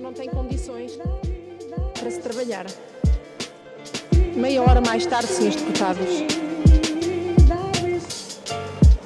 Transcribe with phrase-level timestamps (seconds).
[0.00, 0.98] Não tem condições
[1.98, 2.66] para se trabalhar.
[4.34, 6.06] Meia hora mais tarde, senhores deputados.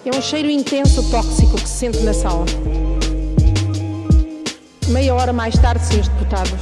[0.04, 2.44] É um cheiro intenso tóxico que se sente na sala.
[4.88, 6.52] Meia hora mais tarde, senhores deputados.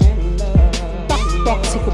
[1.44, 1.90] Tóxico.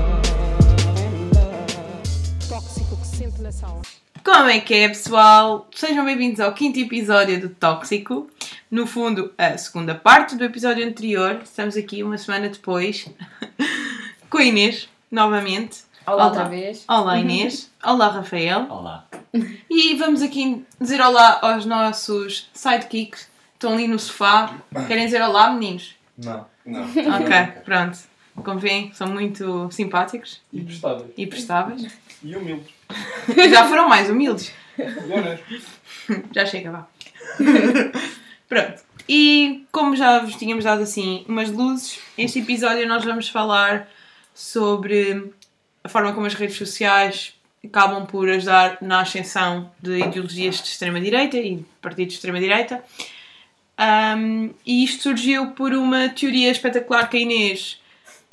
[2.48, 3.82] Tóxico que se sente na sala.
[4.24, 5.68] Como é que é, pessoal?
[5.74, 8.28] Sejam bem-vindos ao quinto episódio do Tóxico.
[8.70, 11.40] No fundo, a segunda parte do episódio anterior.
[11.42, 13.08] Estamos aqui uma semana depois
[14.30, 15.80] com a Inês, novamente.
[16.06, 16.84] Olá, outra vez.
[16.88, 17.70] Olá, Inês.
[17.84, 18.66] Olá, Rafael.
[18.70, 19.06] Olá.
[19.68, 23.28] E vamos aqui dizer olá aos nossos sidekicks.
[23.54, 24.56] Estão ali no sofá.
[24.86, 25.94] Querem dizer olá, meninos?
[26.16, 26.46] Não.
[26.64, 26.82] Não.
[26.84, 27.98] Ok, pronto.
[28.44, 31.10] Como veem, são muito simpáticos E prestáveis.
[31.16, 31.98] e prestáveis.
[32.22, 32.72] E humildes.
[33.50, 34.52] Já foram mais humildes.
[36.32, 36.86] Já chega, vá.
[38.50, 38.82] Pronto.
[39.08, 43.88] E como já vos tínhamos dado assim umas luzes, este episódio nós vamos falar
[44.34, 45.32] sobre
[45.84, 47.32] a forma como as redes sociais
[47.64, 52.82] acabam por ajudar na ascensão de ideologias de extrema-direita e partidos de extrema-direita.
[53.78, 57.80] Um, e isto surgiu por uma teoria espetacular que a Inês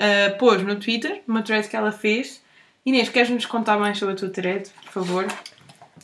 [0.00, 2.42] uh, pôs no Twitter, uma thread que ela fez.
[2.84, 5.28] Inês, queres-nos contar mais sobre a tua thread, por favor?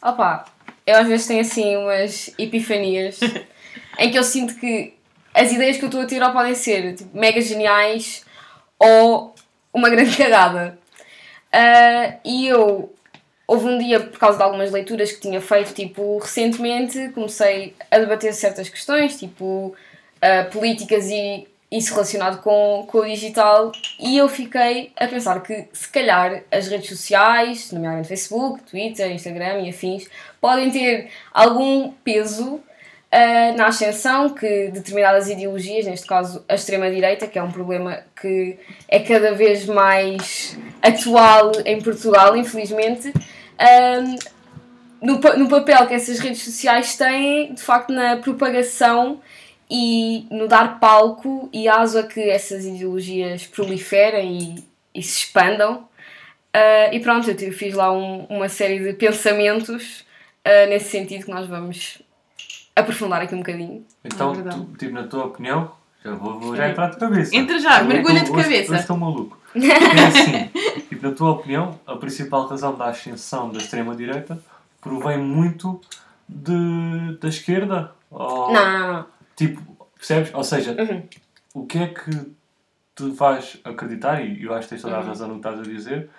[0.01, 0.45] Opa,
[0.87, 3.19] eu às vezes tenho assim umas epifanias
[3.99, 4.95] em que eu sinto que
[5.33, 8.25] as ideias que eu estou a tirar podem ser tipo, mega geniais
[8.79, 9.35] ou
[9.73, 10.79] uma grande cagada.
[11.53, 12.93] Ah, e eu,
[13.47, 17.99] houve um dia, por causa de algumas leituras que tinha feito, tipo, recentemente, comecei a
[17.99, 19.75] debater certas questões, tipo,
[20.23, 25.67] ah, políticas e isso relacionado com, com o digital, e eu fiquei a pensar que,
[25.73, 30.09] se calhar, as redes sociais, nomeadamente Facebook, Twitter, Instagram e afins,
[30.41, 32.63] podem ter algum peso
[33.15, 38.59] uh, na ascensão que determinadas ideologias, neste caso a extrema-direita, que é um problema que
[38.89, 43.13] é cada vez mais atual em Portugal, infelizmente,
[43.61, 44.17] um,
[45.01, 49.21] no, no papel que essas redes sociais têm, de facto, na propagação
[49.71, 54.39] e no dar palco e aso a que essas ideologias proliferem
[54.95, 55.89] e, e se expandam.
[56.55, 60.05] Uh, e pronto, eu fiz lá um- uma série de pensamentos
[60.47, 62.01] uh, nesse sentido que nós vamos
[62.77, 63.85] aprofundar aqui um bocadinho.
[64.05, 64.57] Então, É verdade.
[64.61, 65.71] tu, tipo, na tua opinião,
[66.05, 67.35] já vou, vou já entrar de cabeça.
[67.35, 68.73] Entra já, Eu mergulha de hoje- cabeça.
[68.73, 69.39] Hoje estou maluco.
[69.55, 70.51] É assim,
[70.89, 74.39] tipo, na tua opinião, a principal razão da ascensão da extrema-direita
[74.81, 75.81] provém muito
[76.29, 77.93] de, da esquerda?
[78.11, 79.07] Ou, Não, não, não.
[79.37, 79.61] Tipo,
[79.97, 80.33] percebes?
[80.35, 81.03] Ou seja, Uhum.
[81.55, 82.11] o que é que
[82.97, 85.07] te faz acreditar, e eu acho que tens toda a Uhum.
[85.07, 86.11] razão no que estás a dizer,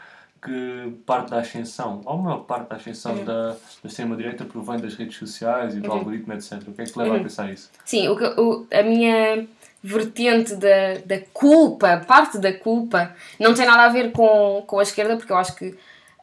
[0.45, 3.25] que parte da ascensão, ou a maior parte da ascensão Uhum.
[3.25, 6.53] da, da extrema-direita provém das redes sociais e do algoritmo, etc.
[6.67, 7.19] O que é que te leva Uhum.
[7.19, 7.69] a pensar isso?
[7.83, 9.47] Sim, o, que- o- a minha
[9.83, 14.83] vertente da, da culpa, parte da culpa, não tem nada a ver com, com a
[14.83, 15.75] esquerda, porque eu acho que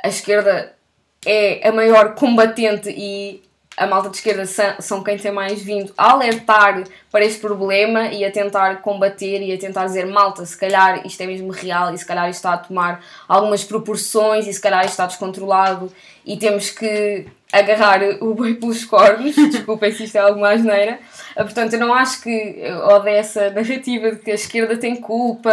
[0.02, 0.72] a esquerda
[1.24, 3.42] é a maior combatente e
[3.76, 4.44] a malta de esquerda
[4.80, 9.52] são, quem tem mais vindo a alertar para este problema e a tentar combater e
[9.52, 12.54] a tentar dizer malta, se calhar isto é mesmo real e se calhar isto está
[12.54, 15.92] a tomar algumas proporções e se calhar isto está descontrolado
[16.24, 20.98] e temos que agarrar o boi pelos cornos, desculpem se isto é alguma asneira.
[21.36, 24.96] Ah, Portanto, eu não acho que eu odeio essa narrativa de que a esquerda tem
[24.96, 25.52] culpa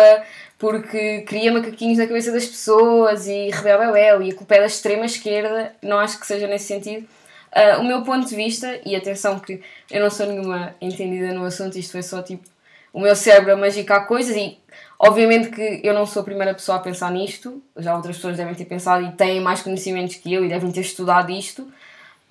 [0.57, 5.05] porque cria macaquinhos na cabeça das pessoas e rebel e a culpa é da extrema
[5.05, 5.73] esquerda.
[5.81, 7.07] Não acho que seja nesse sentido.
[7.51, 11.45] Ah, o meu ponto de vista, e atenção que eu não sou nenhuma entendida no
[11.45, 12.47] assunto, isto foi só tipo
[12.91, 14.57] o meu cérebro a magicar coisas e
[14.97, 18.55] obviamente que eu não sou a primeira pessoa a pensar nisto, já outras pessoas devem
[18.55, 21.71] ter pensado e têm mais conhecimentos que eu e devem ter estudado isto.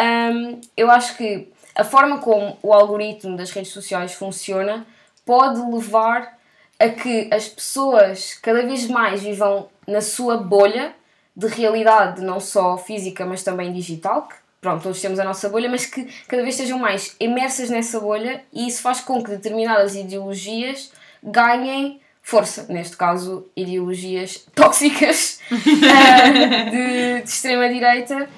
[0.00, 4.86] Hum, eu acho que a forma como o algoritmo das redes sociais funciona
[5.24, 6.38] pode levar
[6.78, 10.92] a que as pessoas cada vez mais vivam na sua bolha
[11.36, 15.68] de realidade, não só física, mas também digital, que pronto, todos temos a nossa bolha,
[15.68, 19.94] mas que cada vez estejam mais imersas nessa bolha e isso faz com que determinadas
[19.94, 20.92] ideologias
[21.22, 26.28] ganhem força, neste caso ideologias tóxicas ah,
[26.70, 28.28] de, de extrema-direita,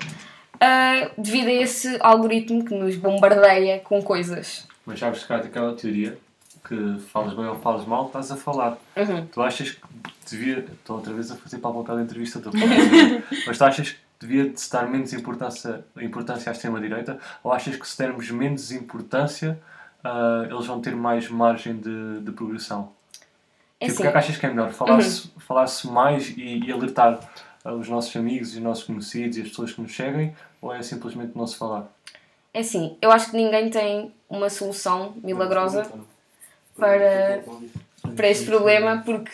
[0.60, 4.66] ah, devido a esse algoritmo que nos bombardeia com coisas.
[4.86, 6.16] Mas que há aquela teoria
[6.66, 8.78] que falas bem ou falas mal, estás a falar.
[8.96, 9.26] Uhum.
[9.26, 9.80] Tu achas que
[10.30, 10.58] devia.
[10.58, 12.40] Estou outra vez a fazer para a vontade da entrevista
[13.46, 17.18] Mas tu achas que devia de se dar menos importância, importância à extrema-direita?
[17.42, 19.58] Ou achas que se dermos menos importância,
[20.04, 22.92] ah, eles vão ter mais margem de, de progressão?
[23.80, 24.70] É Tipo, o assim, que é que achas que é melhor?
[24.72, 27.18] Falar-se falar-se mais e, e alertar
[27.64, 30.36] ah, os nossos amigos e os nossos conhecidos e as pessoas que nos seguem?
[30.60, 31.88] Ou é simplesmente não se falar?
[32.52, 35.90] é assim, eu acho que ninguém tem uma solução milagrosa
[36.76, 37.42] para.
[38.16, 39.30] para este problema, porque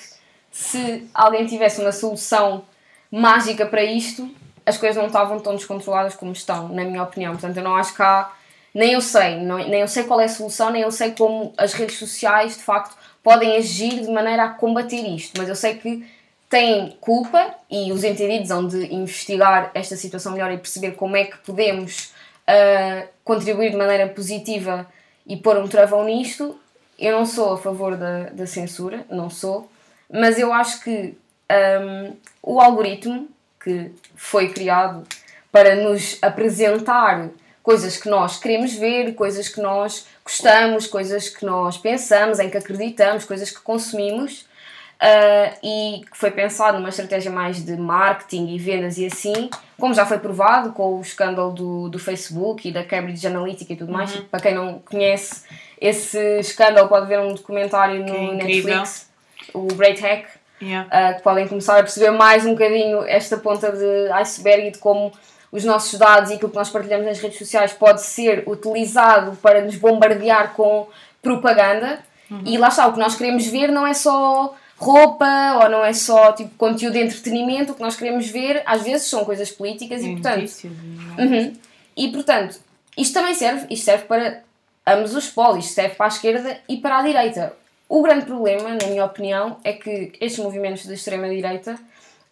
[0.50, 2.65] se alguém tivesse uma solução
[3.11, 4.31] mágica para isto,
[4.67, 7.33] as coisas não estavam tão descontroladas como estão, na minha opinião.
[7.33, 8.31] Portanto, eu não acho que há.
[8.75, 11.55] Nem eu sei, não- nem eu sei qual é a solução, nem eu sei como
[11.57, 15.77] as redes sociais de facto podem agir de maneira a combater isto, mas eu sei
[15.77, 16.07] que
[16.51, 21.25] têm culpa e os entendidos hão de investigar esta situação melhor e perceber como é
[21.25, 22.12] que podemos
[22.47, 24.87] ah, contribuir de maneira positiva
[25.27, 26.57] e pôr um travão nisto.
[26.99, 29.69] Eu não sou a favor da, da censura, não sou,
[30.11, 31.17] mas eu acho que
[31.49, 32.12] ahm,
[32.43, 33.29] o algoritmo
[33.67, 35.03] que foi criado
[35.51, 37.29] para nos apresentar
[37.61, 42.57] coisas que nós queremos ver, coisas que nós gostamos, coisas que nós pensamos, em que
[42.57, 44.47] acreditamos, coisas que consumimos.
[45.01, 49.93] ah, e que foi pensado numa estratégia mais de marketing e vendas e assim, como
[49.93, 53.93] já foi provado com o escândalo do, do Facebook e da Cambridge Analytica e tudo
[53.93, 54.15] mais.
[54.15, 55.43] Para quem não conhece
[55.81, 58.35] esse escândalo, pode ver um documentário no.
[58.35, 59.11] Netflix,
[59.53, 60.27] o Great Hack,
[60.61, 60.88] Yeah.
[60.88, 64.79] uh, que podem começar a perceber mais um bocadinho esta ponta de iceberg e de
[64.79, 65.12] como
[65.53, 69.61] os nossos dados e aquilo que nós partilhamos nas redes sociais pode ser utilizado para
[69.62, 70.88] nos bombardear com
[71.23, 71.99] propaganda.
[72.44, 75.93] E lá está, o que nós queremos ver não é só roupa ou não é
[75.93, 80.02] só tipo conteúdo de entretenimento, o que nós queremos ver às vezes são coisas políticas
[80.02, 80.47] e portanto e-
[81.19, 81.56] Uhum.
[81.97, 82.59] E portanto,
[82.97, 84.43] isto também serve, isto serve para
[84.87, 87.52] ambos os polos, isto serve para a esquerda e para a direita.
[87.88, 91.79] O grande problema, na minha opinião, é que estes movimentos de extrema-direita,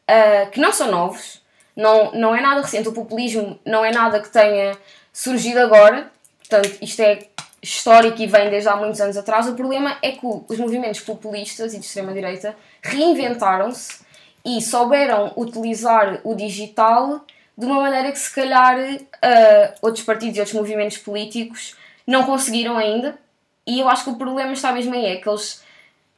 [0.09, 1.43] ah, que não são novos,
[1.77, 4.77] não, não é nada recente, o populismo não é nada que tenha
[5.12, 7.29] surgido agora, portanto, isto é
[7.62, 9.49] histórico e vem desde há muitos anos atrás.
[9.49, 14.05] O problema é que os movimentos populistas e de extrema-direita reinventaram-se
[14.45, 17.25] e souberam utilizar o digital
[17.56, 18.77] de uma maneira que, se calhar,
[19.23, 23.17] ah, outros partidos e outros movimentos políticos não conseguiram ainda.
[23.67, 25.63] E eu acho que o problema está mesmo aí, é que eles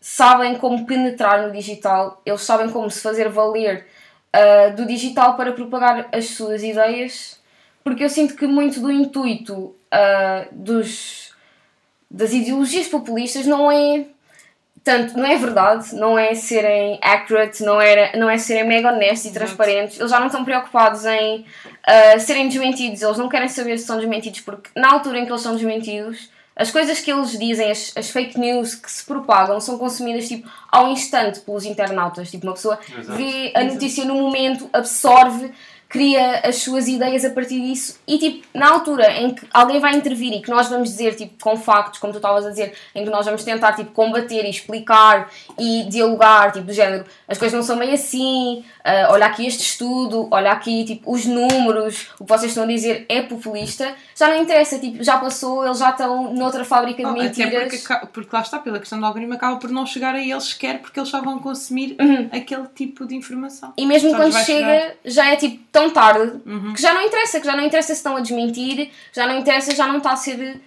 [0.00, 3.86] sabem como penetrar no digital, eles sabem como se fazer valer
[4.32, 7.40] ah, do digital para propagar as suas ideias,
[7.82, 11.32] porque eu sinto que muito do intuito ah, dos,
[12.10, 14.04] das ideologias populistas não é
[14.84, 19.30] tanto, não é verdade, não é serem accurate, não é, não é serem mega honestos
[19.30, 21.44] e transparentes, eles já não estão preocupados em
[21.84, 25.32] ah, serem desmentidos, eles não querem saber se são desmentidos, porque na altura em que
[25.32, 29.60] eles são desmentidos, as coisas que eles dizem, as, as fake news que se propagam,
[29.60, 32.30] são consumidas tipo, ao instante pelos internautas.
[32.30, 33.18] Tipo, uma pessoa Exato.
[33.18, 35.52] vê a notícia no momento, absorve,
[35.88, 39.94] cria as suas ideias a partir disso e tipo, na altura em que alguém vai
[39.94, 43.04] intervir e que nós vamos dizer tipo, com factos, como tu estavas a dizer, em
[43.04, 47.56] que nós vamos tentar tipo, combater e explicar e dialogar, tipo, do género, as coisas
[47.56, 52.24] não são bem assim, ah, olha aqui este estudo, olha aqui tipo, os números, o
[52.24, 55.90] que vocês estão a dizer é populista, já não interessa, tipo, já passou, eles já
[55.90, 57.80] estão noutra fábrica de Oh, mentiras.
[57.82, 60.80] porque, porque lá está, pela questão do algoritmo, acaba por não chegar a eles sequer
[60.80, 61.96] porque eles já vão consumir
[62.32, 63.72] aquele tipo de informação.
[63.76, 66.72] E mesmo quando chega, já é tipo tão tarde Uhum.
[66.74, 69.74] que já não interessa, que já não interessa se estão a desmentir, já não interessa,
[69.74, 70.60] já não está a ser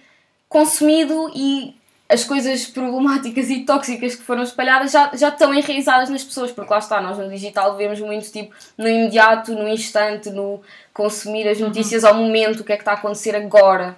[0.48, 1.74] consumido e
[2.08, 6.72] as coisas problemáticas e tóxicas que foram espalhadas já, já estão enraizadas nas pessoas, porque
[6.72, 10.60] lá está, nós no digital vemos muito tipo no imediato, no instante, no
[10.92, 13.96] consumir as notícias ao momento, o que é que está a acontecer agora.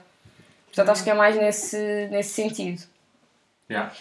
[0.67, 2.83] Portanto, acho que é mais nesse, nesse sentido.
[3.71, 3.93] Yeah.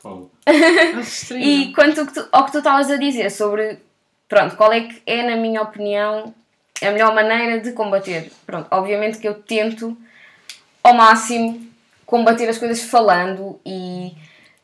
[0.00, 0.30] Fogo.
[1.36, 3.78] E quanto ao que tu- ao que tu estavas a dizer sobre,
[4.28, 6.34] pronto, qual é que é, na minha opinião,
[6.82, 8.30] a melhor maneira de combater?
[8.46, 9.96] Pronto, obviamente que eu tento
[10.82, 11.66] ao máximo
[12.04, 14.12] combater as coisas falando e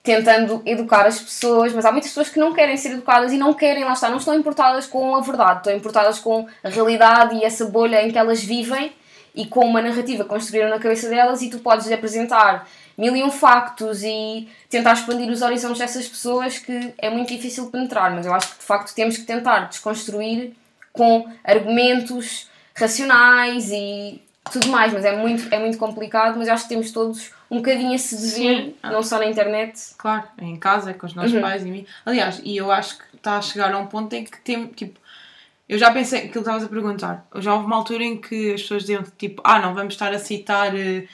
[0.02, 3.52] tentando educar as pessoas, mas há muitas pessoas que não querem ser educadas e não
[3.52, 7.44] querem, lá está, não estão importadas com a verdade, estão importadas com a realidade e
[7.44, 8.92] essa bolha em que elas vivem
[9.34, 13.30] e com uma narrativa construíram na cabeça delas e tu podes apresentar mil e um
[13.30, 18.34] factos e tentar expandir os horizontes dessas pessoas que é muito difícil penetrar, mas eu
[18.34, 20.52] acho que de facto temos que tentar desconstruir
[20.92, 24.20] com argumentos racionais e
[24.50, 27.56] tudo mais, mas é muito, é muito complicado, mas eu acho que temos todos um
[27.58, 28.74] bocadinho a se dever, Sim.
[28.84, 29.78] não só na internet.
[29.98, 31.40] Claro, em casa, com os nossos Uhum.
[31.40, 31.86] pais e mim.
[32.04, 34.98] Aliás, e eu acho que está a chegar a um ponto em que tem, tipo,
[35.68, 38.62] eu já pensei, aquilo que estavas a perguntar, já houve uma altura em que as
[38.62, 41.06] pessoas diziam tipo, ah, não vamos estar a citar eh,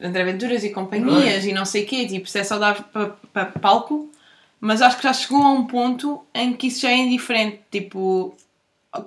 [0.00, 2.82] André Venturas e companhias e não sei o quê, tipo, se é só dar
[3.32, 4.10] para palco,
[4.60, 8.36] mas acho que já chegou a um ponto em que isso já é indiferente, tipo,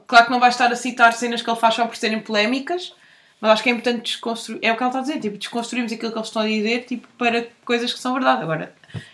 [0.06, 2.94] claro que não vai estar a citar cenas que ele faz só por serem polémicas,
[3.40, 5.92] mas acho que é importante desconstruir, é o que ela está a dizer, tipo, desconstruirmos
[5.92, 8.42] aquilo que eles estão a dizer, tipo, para coisas que são verdade.
[8.44, 8.74] Agora,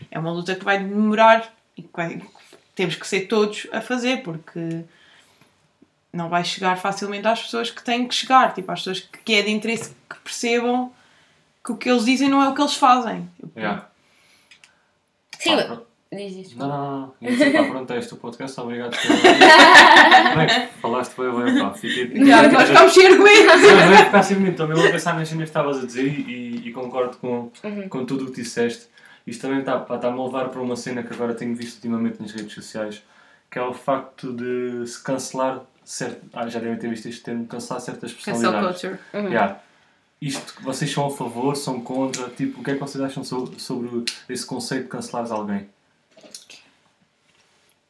[0.09, 2.21] é uma luta que vai demorar e que vai-
[2.75, 4.83] temos que ser todos a fazer, porque
[6.11, 9.41] não vai chegar facilmente às pessoas que têm que chegar, tipo, às pessoas que é
[9.41, 10.91] de interesse que percebam
[11.65, 13.29] que o que eles dizem não é o que eles fazem.
[13.55, 13.87] Yeah.
[15.39, 15.55] Sim,
[16.11, 16.57] diz isto.
[16.59, 17.13] Não, não, não.
[17.21, 19.07] Ia dizer, pá, pronto, é este o podcast, obrigado por
[20.37, 21.73] Bem, falaste bem, bem, pá.
[21.73, 22.25] Fiquei.
[22.25, 23.63] Já, nós ficamos sem argumentos.
[23.63, 26.71] É ficar assim muito, também vou pensar nas cenas que estavas a dizer e, e
[26.71, 27.89] concordo com, Uhum.
[27.89, 28.87] com tudo o que disseste.
[29.25, 32.53] Isto também está-me a levar para uma cena que agora tenho visto ultimamente nas redes
[32.53, 33.01] sociais,
[33.49, 37.45] que é o facto de se cancelar certo, ah, já devem ter visto este termo,
[37.47, 38.81] cancelar certas Cancel personalidades.
[38.81, 38.99] culture.
[39.13, 39.29] Uhum.
[39.29, 39.59] Yeah.
[40.27, 42.29] Isto, vocês são a favor, são contra?
[42.29, 45.67] Tipo, o que é que vocês acham sobre, sobre esse conceito de cancelares alguém?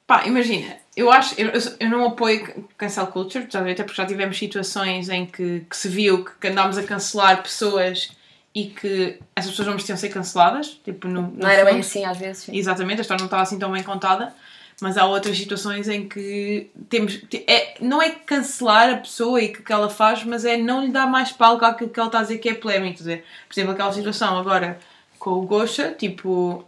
[0.08, 1.50] Pá, imagina, eu acho, eu,
[1.80, 6.26] eu- não apoio cancel culture, até porque já tivemos situações em que, que se viu
[6.26, 8.12] que, que andámos a cancelar pessoas
[8.54, 10.80] e que essas pessoas não mereciam ser canceladas.
[10.84, 12.44] Tipo, no, no Não era bem assim às vezes.
[12.44, 12.56] sim.
[12.56, 14.34] Exatamente, a história não estava assim tão bem contada,
[14.82, 17.16] mas há outras situações em que temos.
[17.30, 20.84] te- É, não é cancelar a pessoa e que, que ela faz, mas é não
[20.84, 22.98] lhe dar mais palco àquilo que ela está a dizer que é polémico.
[22.98, 24.78] dizer, Por exemplo, aquela situação agora
[25.20, 26.66] com o Gosha, tipo,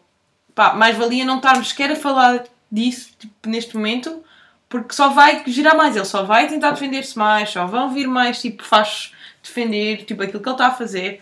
[0.54, 4.24] pá, mais valia não estarmos sequer a falar disso tipo, neste momento,
[4.70, 8.42] porque só vai girar mais, ele só vai tentar defender-se mais, só vão vir mais
[8.42, 11.22] tipo fachos defender tipo, aquilo que ele está a fazer.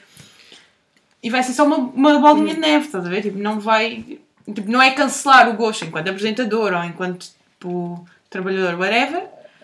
[1.21, 3.21] E vai ser só uma, uma bolinha de neve, estás a ver?
[3.21, 4.19] Tipo, não vai.
[4.45, 7.27] Tipo, não é cancelar o gosto enquanto apresentador ou enquanto
[7.59, 9.23] tipo, trabalhador, whatever,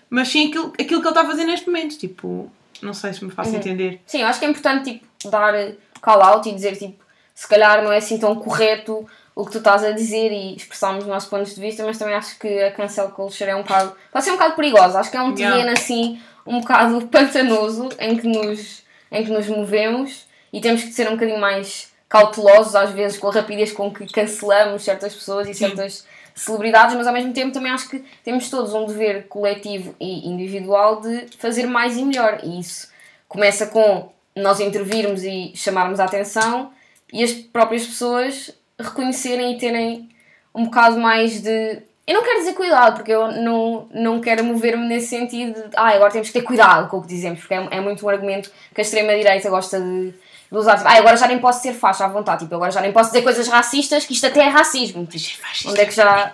[0.10, 1.98] mas sim aquilo, aquilo que ele está a fazer neste momento.
[1.98, 2.50] Tipo,
[2.82, 3.58] não sei se me faço Uhum.
[3.58, 4.02] entender.
[4.06, 5.54] Sim, eu acho que é importante tipo, dar
[6.02, 7.04] call out e dizer tipo,
[7.36, 9.06] se calhar não é assim tão correto
[9.36, 12.14] o que tu estás a dizer e expressarmos os nossos pontos de vista, mas também
[12.14, 13.94] acho que a cancel culture é um bocado.
[14.12, 15.00] pode ser um bocado perigosa.
[15.00, 15.56] Acho que é um Yeah.
[15.58, 20.92] terreno assim um bocado pantanoso em que nos, em que nos movemos e temos que
[20.92, 25.48] ser um bocadinho mais cautelosos às vezes com a rapidez com que cancelamos certas pessoas
[25.48, 25.68] e Sim.
[25.68, 30.28] certas celebridades, mas ao mesmo tempo também acho que temos todos um dever coletivo e
[30.28, 32.40] individual de fazer mais e melhor.
[32.44, 32.90] E isso
[33.28, 36.72] começa com nós intervirmos e chamarmos a atenção
[37.12, 40.10] e as próprias pessoas reconhecerem e terem
[40.56, 41.82] um bocado mais de.
[42.08, 45.90] Eu não quero dizer cuidado, porque eu não, não quero mover-me nesse sentido de ah,
[45.90, 48.50] agora temos que ter cuidado com o que dizemos, porque é, é muito um argumento
[48.74, 50.14] que a extrema-direita gosta de,
[50.52, 53.22] ah, agora já nem posso ser faixa à vontade, tipo, agora já nem posso dizer
[53.22, 55.06] coisas racistas, que isto até é racismo.
[55.06, 55.34] Tipo,
[55.68, 56.32] onde é que já.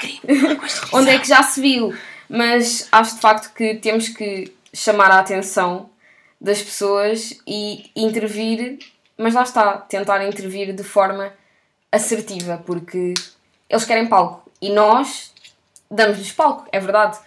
[0.93, 1.93] onde é que já se viu?
[2.29, 5.89] Mas acho de facto que temos que chamar a atenção
[6.39, 8.79] das pessoas e intervir,
[9.17, 11.33] mas lá está, tentar intervir de forma
[11.91, 13.13] assertiva, porque
[13.69, 15.33] eles querem palco e nós
[15.89, 17.17] damos-lhes palco, é verdade.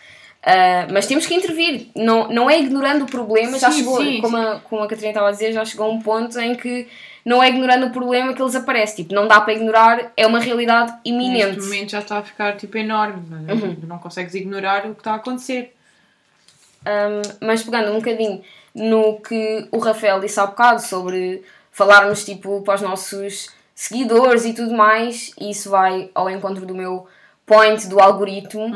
[0.51, 4.19] Ah, mas temos que intervir, não, não é ignorando o problema, já Sim, chegou, sim,
[4.23, 6.89] como, a, como a Catarina estava a dizer, já chegou a um ponto em que
[7.23, 10.41] não é ignorando o problema que eles aparecem, tipo, não dá para ignorar, é uma
[10.41, 11.57] realidade iminente.
[11.57, 13.77] Neste momento já está a ficar tipo enorme, mas Uhum.
[13.87, 15.75] não consegues ignorar o que está a acontecer.
[16.87, 18.41] Um, mas pegando um bocadinho
[18.75, 24.55] no que o Rafael disse há bocado sobre falarmos tipo para os nossos seguidores e
[24.55, 27.07] tudo mais, e isso vai ao encontro do meu
[27.49, 28.71] point do algoritmo,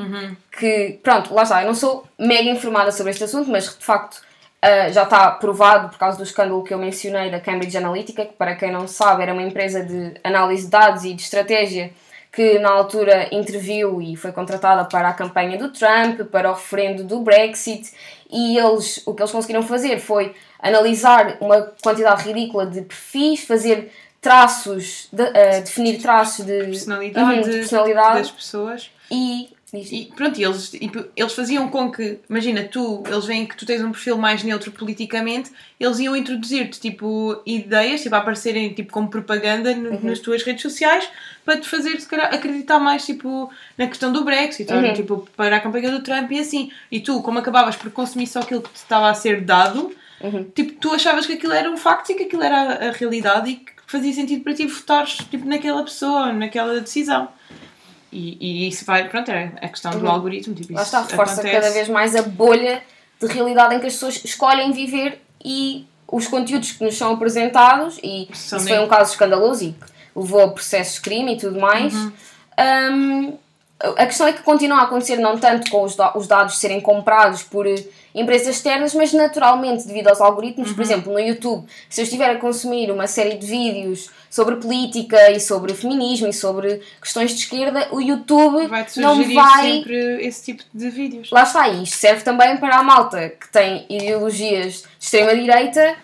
[0.59, 4.17] que pronto, lá está, eu não sou mega informada sobre este assunto, mas de facto
[4.17, 8.33] uh, já está provado por causa do escândalo que eu mencionei da Cambridge Analytica, que
[8.33, 11.93] para quem não sabe era uma empresa de análise de dados e de estratégia
[12.33, 17.05] que na altura interviu e foi contratada para a campanha do Trump, para o referendo
[17.05, 17.93] do Brexit,
[18.31, 23.93] e eles, o que eles conseguiram fazer foi analisar uma quantidade ridícula de perfis, fazer
[24.23, 28.91] traços, de- eh, definir traços de Personalidade, Uhum, de personalidade das pessoas.
[29.11, 29.51] e.
[29.75, 30.71] E pronto, eles,
[31.17, 34.71] eles faziam com que, imagina, tu, eles veem que tu tens um perfil mais neutro
[34.71, 35.51] politicamente,
[35.81, 40.61] eles iam introduzir-te tipo ideias, tipo a aparecerem tipo como propaganda no- nas tuas redes
[40.61, 41.09] sociais
[41.43, 44.93] para te fazer se calhar, acreditar mais tipo na questão do Brexit, ou, Uhum.
[44.93, 46.71] tipo para a campanha do Trump e assim.
[46.91, 50.45] E tu, como acabavas por consumir só aquilo que te estava a ser dado, Uhum.
[50.55, 53.55] tipo, tu achavas que aquilo era um facto e que aquilo era a realidade e
[53.57, 57.29] que fazia sentido para ti votares tipo, naquela pessoa, naquela decisão.
[58.11, 60.11] E, e isso vai, pronto, é a questão do Uhum.
[60.11, 60.55] algoritmo.
[60.55, 61.55] Tipo, Lá está, reforça acontece.
[61.61, 62.83] cada vez mais a bolha
[63.21, 67.99] de realidade em que as pessoas escolhem viver e os conteúdos que nos são apresentados,
[68.03, 69.85] e São isso foi um caso escandaloso e que
[70.15, 71.95] levou a processos de crime e tudo mais.
[71.95, 72.13] Uhum.
[72.93, 73.39] Hum,
[73.97, 76.81] a questão é que continua a acontecer não tanto com os, da- os dados serem
[76.81, 77.75] comprados por eh,
[78.15, 80.71] empresas externas, mas naturalmente devido aos algoritmos.
[80.71, 80.75] Uhum.
[80.75, 85.31] Por exemplo, no YouTube, se eu estiver a consumir uma série de vídeos sobre política
[85.31, 90.45] e sobre feminismo e sobre questões de esquerda, o YouTube Vai-te não vai sempre esse
[90.45, 91.31] tipo de vídeos.
[91.31, 95.97] Lá está, e isto serve também para a malta que tem ideologias de extrema-direita.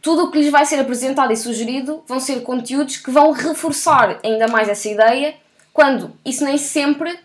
[0.00, 4.18] Tudo o que lhes vai ser apresentado e sugerido vão ser conteúdos que vão reforçar
[4.24, 5.34] ainda mais essa ideia,
[5.78, 7.16] quando isso nem sempre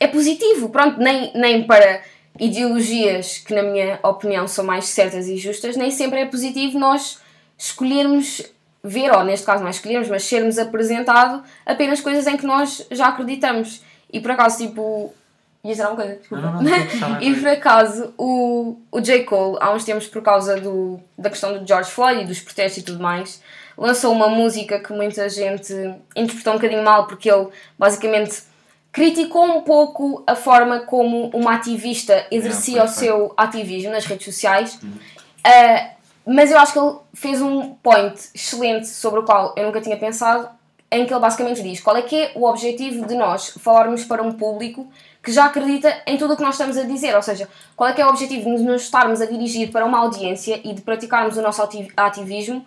[0.00, 0.68] é positivo.
[0.68, 2.02] Pronto, nem, nem para
[2.40, 7.20] ideologias que, na minha opinião, são mais certas e justas, nem sempre é positivo nós
[7.56, 8.42] escolhermos
[8.82, 13.06] ver, ou neste caso não escolhermos, mas sermos apresentado apenas coisas em que nós já
[13.06, 13.80] acreditamos.
[14.12, 15.14] E por acaso, tipo.
[15.62, 16.18] Ia dizer alguma coisa?
[16.18, 16.42] Desculpa.
[16.42, 19.22] Não, não, não, está bem, e por acaso, o, o J.
[19.22, 22.82] Cole, há uns tempos, por causa do, da questão do George Floyd e dos protestos
[22.82, 23.40] e tudo mais,
[23.76, 25.72] lançou uma música que muita gente
[26.14, 28.42] interpretou um bocadinho mal, porque ele basicamente
[28.90, 34.24] criticou um pouco a forma como uma ativista exercia Yeah, o seu ativismo nas redes
[34.24, 34.74] sociais.
[34.74, 39.80] Uh, mas eu acho que ele fez um point excelente sobre o qual eu nunca
[39.80, 40.48] tinha pensado,
[40.90, 44.22] em que ele basicamente diz qual é que é o objetivo de nós falarmos para
[44.22, 44.86] um público
[45.22, 47.92] que já acredita em tudo o que nós estamos a dizer, ou seja, qual é
[47.92, 51.36] que é o objetivo de nos estarmos a dirigir para uma audiência e de praticarmos
[51.36, 52.64] o nosso ati- ativismo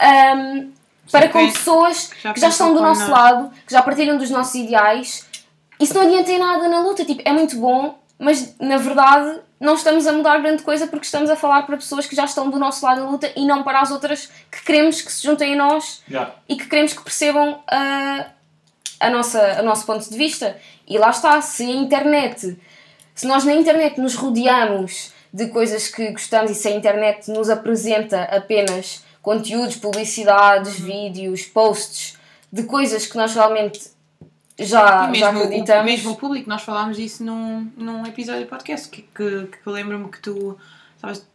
[0.00, 0.72] um,
[1.10, 3.10] para com pessoas já que já estão do nosso nós.
[3.10, 5.26] lado, que já partilham dos nossos ideais.
[5.78, 9.74] Isso não adianta em nada na luta, tipo, é muito bom, mas na verdade não
[9.74, 12.58] estamos a mudar grande coisa porque estamos a falar para pessoas que já estão do
[12.58, 15.56] nosso lado na luta e não para as outras que queremos que se juntem a
[15.56, 16.34] nós Yeah.
[16.48, 18.26] e que queremos que percebam ah,
[19.00, 20.56] a nossa, o nosso ponto de vista.
[20.86, 22.58] E lá está, se a internet,
[23.14, 27.48] se nós na internet nos rodeamos de coisas que gostamos e se a internet nos
[27.48, 32.18] apresenta apenas conteúdos, publicidades, vídeos, posts
[32.52, 33.80] de coisas que nós realmente
[34.58, 35.84] já, E já mesmo, o, acreditamos.
[35.84, 39.72] mesmo o público, nós falámos disso num, num episódio de podcast, que, que, que eu
[39.72, 40.56] lembro-me que tu
[40.96, 41.26] estavas-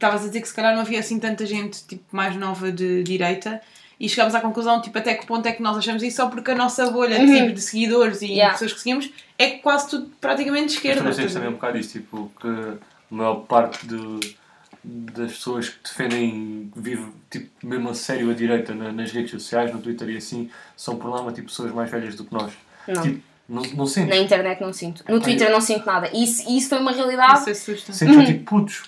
[0.00, 3.60] a dizer que se calhar não havia assim tanta gente tipo, mais nova de direita
[3.98, 6.50] e chegámos à conclusão tipo, até que ponto é que nós achamos isso só porque
[6.50, 7.34] a nossa bolha Uhum.
[7.36, 8.52] tipo, de seguidores e Yeah.
[8.52, 11.10] pessoas que seguimos é quase tudo praticamente de Mas esquerda.
[11.10, 12.76] a também um bocado isso, tipo, que a
[13.10, 14.36] maior parte de-
[14.84, 19.72] das pessoas que defendem, vive tipo, mesmo a sério a direita na- nas redes sociais,
[19.72, 22.52] no Twitter e assim, são por norma tipo, pessoas mais velhas do que nós.
[22.86, 23.02] Não.
[23.02, 24.08] Tipo, não, não sentes?
[24.08, 25.04] Na internet não sinto.
[25.06, 26.08] No Twitter não sinto nada.
[26.14, 27.40] E isso, isso foi uma realidade.
[27.40, 27.92] Isso assusta.
[27.92, 28.24] Sentes Uhum.
[28.24, 28.82] tipo putos.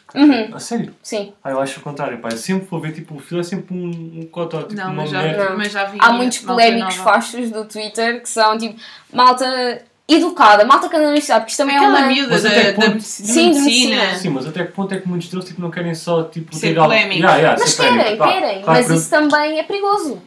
[0.54, 0.94] A sério?
[1.02, 1.34] Sim.
[1.44, 2.28] Ah, eu acho o contrário, pá.
[2.30, 5.02] Eu sempre vou ver tipo um filho, é sempre um, um cotó, tipo Não, uma
[5.02, 5.36] mas já.
[5.50, 5.58] Não.
[5.58, 5.98] mas já vi.
[6.00, 8.80] Há muitos polémicos fachos do Twitter que são tipo
[9.12, 12.06] malta educada, malta que anda na universidade, porque isto também Aquela é uma.
[12.08, 12.96] miúda Mas da, da, ponto?
[12.98, 14.14] de Sim, de medicina.
[14.16, 16.74] Sim, mas até que ponto é que muitos deles tipo, não querem só tipo, Ser
[16.74, 17.16] polémicos.
[17.16, 18.62] Yeah, yeah, Mas querem, querem.
[18.62, 20.22] Claro, mas por- isso também é perigoso.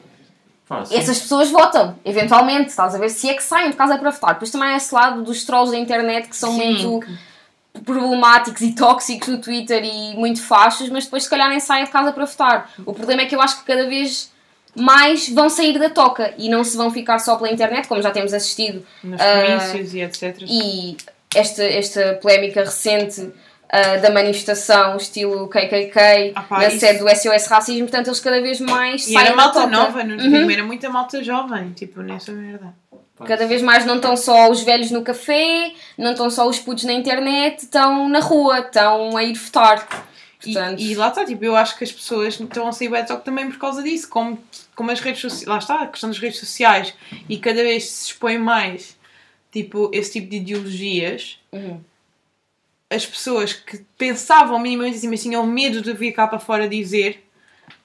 [0.91, 3.09] E essas pessoas votam, eventualmente, estás a ver?
[3.09, 4.33] Se é que saem de casa para votar.
[4.33, 6.73] Depois também há esse lado dos trolls da internet que são Sim.
[6.73, 7.07] muito
[7.85, 11.89] problemáticos e tóxicos no Twitter e muito fachos, mas depois se calhar nem saem de
[11.91, 12.69] casa para votar.
[12.85, 14.31] O problema é que eu acho que cada vez
[14.75, 18.11] mais vão sair da toca e não se vão ficar só pela internet, como já
[18.11, 20.37] temos assistido Nos Ah, comícios e etc.
[20.41, 20.97] e
[21.35, 23.29] esta, esta polémica recente
[23.71, 28.19] ah, da manifestação estilo KKK Ah pá, na isso- sede do SOS Racismo, portanto eles
[28.19, 29.67] cada vez mais E saem era da malta toca.
[29.71, 30.43] nova, no Uhum.
[30.43, 30.51] uhum.
[30.51, 32.73] era muita malta jovem, tipo, nessa merda.
[33.25, 36.85] Cada vez mais não estão só os velhos no café, não estão só os putos
[36.85, 39.85] na internet, estão na rua, estão a ir votar.
[40.45, 43.25] E, Portanto, e lá está, tipo, eu acho que as pessoas estão a sair talk
[43.25, 44.41] também por causa disso, como,
[44.73, 46.93] como as redes sociais, lá está, a questão das redes sociais,
[47.27, 48.97] e cada vez se expõe mais,
[49.51, 51.81] tipo, esse tipo de ideologias, Uhum.
[52.89, 57.21] as pessoas que pensavam minimamente assim, mas tinham medo de vir cá para fora dizer,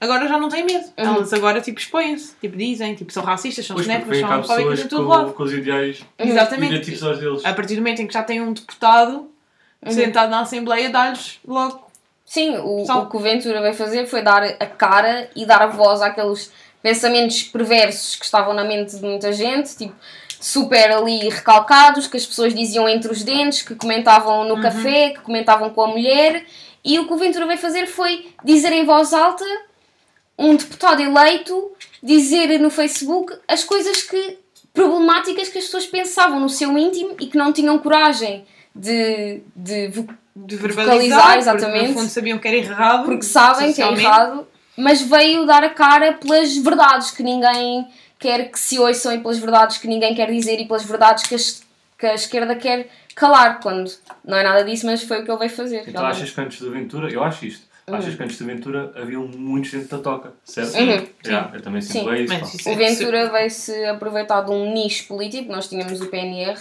[0.01, 0.85] agora já não têm medo.
[0.85, 0.93] Uhum.
[0.97, 5.03] Elas agora, tipo, expõem-se, tipo, dizem, tipo, são racistas, são cá são homofóbicas em todo
[5.05, 5.33] com, lado.
[5.33, 7.05] com os ideais Exatamente.
[7.05, 7.45] aos deles.
[7.45, 9.29] A partir do momento em que já tem um deputado
[9.85, 9.91] Uhum.
[9.93, 11.91] sentado na Assembleia, dá-lhes logo
[12.25, 15.63] sim, o, Só- o que o Ventura veio fazer foi dar a cara e dar
[15.63, 19.95] a voz àqueles pensamentos perversos que estavam na mente de muita gente, tipo,
[20.41, 25.21] super ali recalcados, que as pessoas diziam entre os dentes, que comentavam no café, que
[25.21, 26.45] comentavam com a mulher,
[26.85, 29.45] e o que o Ventura veio fazer foi dizer em voz alta
[30.39, 34.39] um deputado eleito dizer no Facebook as coisas que
[34.75, 39.89] problemáticas que as pessoas pensavam no seu íntimo e que não tinham coragem de, de
[40.37, 41.73] de Vocalizar, verbalizar, exatamente.
[41.79, 43.05] porque no fundo sabiam que era errado.
[43.05, 47.87] porque sabem que é errado, mas veio dar a cara pelas verdades que ninguém
[48.19, 51.35] quer que se ouçam e pelas verdades que ninguém quer dizer e pelas verdades que
[51.35, 51.39] a,
[51.99, 53.89] que a esquerda quer calar, quando
[54.25, 55.83] não é nada disso, mas foi o que ele veio fazer.
[55.83, 56.17] Então realmente.
[56.17, 59.71] achas que antes do Ventura, eu acho isto, achas que antes do Ventura havia muitos
[59.71, 60.75] dentro da toca, certo?
[60.77, 62.35] Uhum, Yeah, eu também sinto isso.
[62.35, 66.59] Mas isso O é Ventura veio-se aproveitar de um nicho político, nós tínhamos o PNR,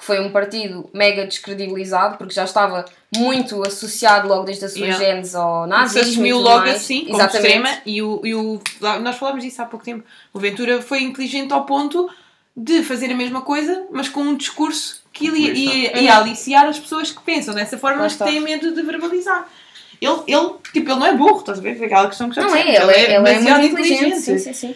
[0.00, 4.80] que foi um partido mega descredibilizado, porque já estava muito associado logo desde a sua
[4.86, 5.04] Yeah.
[5.04, 5.98] gênese ao Se nazismo.
[5.98, 6.76] e assumiu logo mais.
[6.76, 7.46] assim, como Exatamente.
[7.48, 8.60] extrema, e, o, e o,
[9.02, 10.02] nós falámos disso há pouco tempo.
[10.32, 12.08] O Ventura foi inteligente ao ponto
[12.56, 16.66] de fazer a mesma coisa, mas com um discurso que ele ia, ia, ia aliciar
[16.66, 19.46] as pessoas que pensam dessa forma, mas que têm medo de verbalizar.
[20.00, 21.76] Ele, ele, tipo, ele não é burro, estás a ver?
[21.76, 22.88] Foi aquela questão que já Não é, dissemos.
[22.88, 24.20] ele, é, ele é demasiado muito inteligente.
[24.20, 24.74] Sim, sim, sim.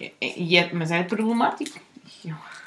[0.00, 1.78] E- e é- mas é problemático.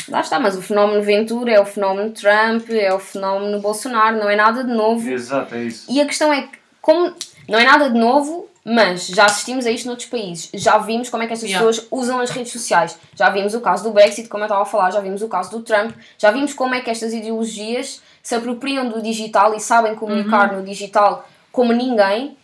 [0.08, 4.30] Lá está, mas o fenómeno Ventura é o fenómeno Trump, é o fenómeno Bolsonaro, não
[4.30, 5.10] é nada de novo.
[5.10, 5.86] Exato, é isso.
[5.90, 7.14] E a questão é que, como
[7.48, 10.50] não é nada de novo, Mas já assistimos a isto noutros países.
[10.54, 11.66] Já vimos como é que estas Yeah.
[11.66, 12.98] pessoas usam as redes sociais.
[13.16, 15.50] Já vimos o caso do Brexit, como eu estava a falar, já vimos o caso
[15.50, 19.96] do Trump, já vimos como é que estas ideologias se apropriam do digital e sabem
[19.96, 22.38] comunicar no digital como ninguém.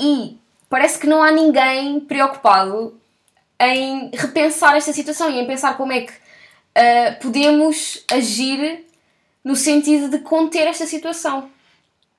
[0.00, 0.38] E
[0.70, 2.98] parece que não há ninguém preocupado
[3.60, 6.21] em repensar esta situação e em pensar como é que
[6.74, 8.84] ah, podemos agir
[9.44, 11.50] no sentido de conter esta situação.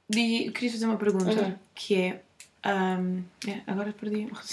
[0.10, 1.54] Di- queria fazer uma pergunta Uhum.
[1.74, 2.20] que é,
[2.64, 4.32] ahm, é, Agora perdi o.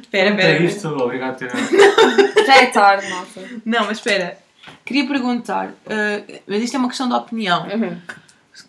[0.00, 0.62] Espera, É espera.
[0.64, 1.40] isto, obrigado.
[2.46, 3.40] Já é tarde, malta.
[3.64, 4.38] Não, mas espera.
[4.84, 7.66] Queria perguntar, ah, mas isto é uma questão de opinião.
[7.66, 8.00] Uhum.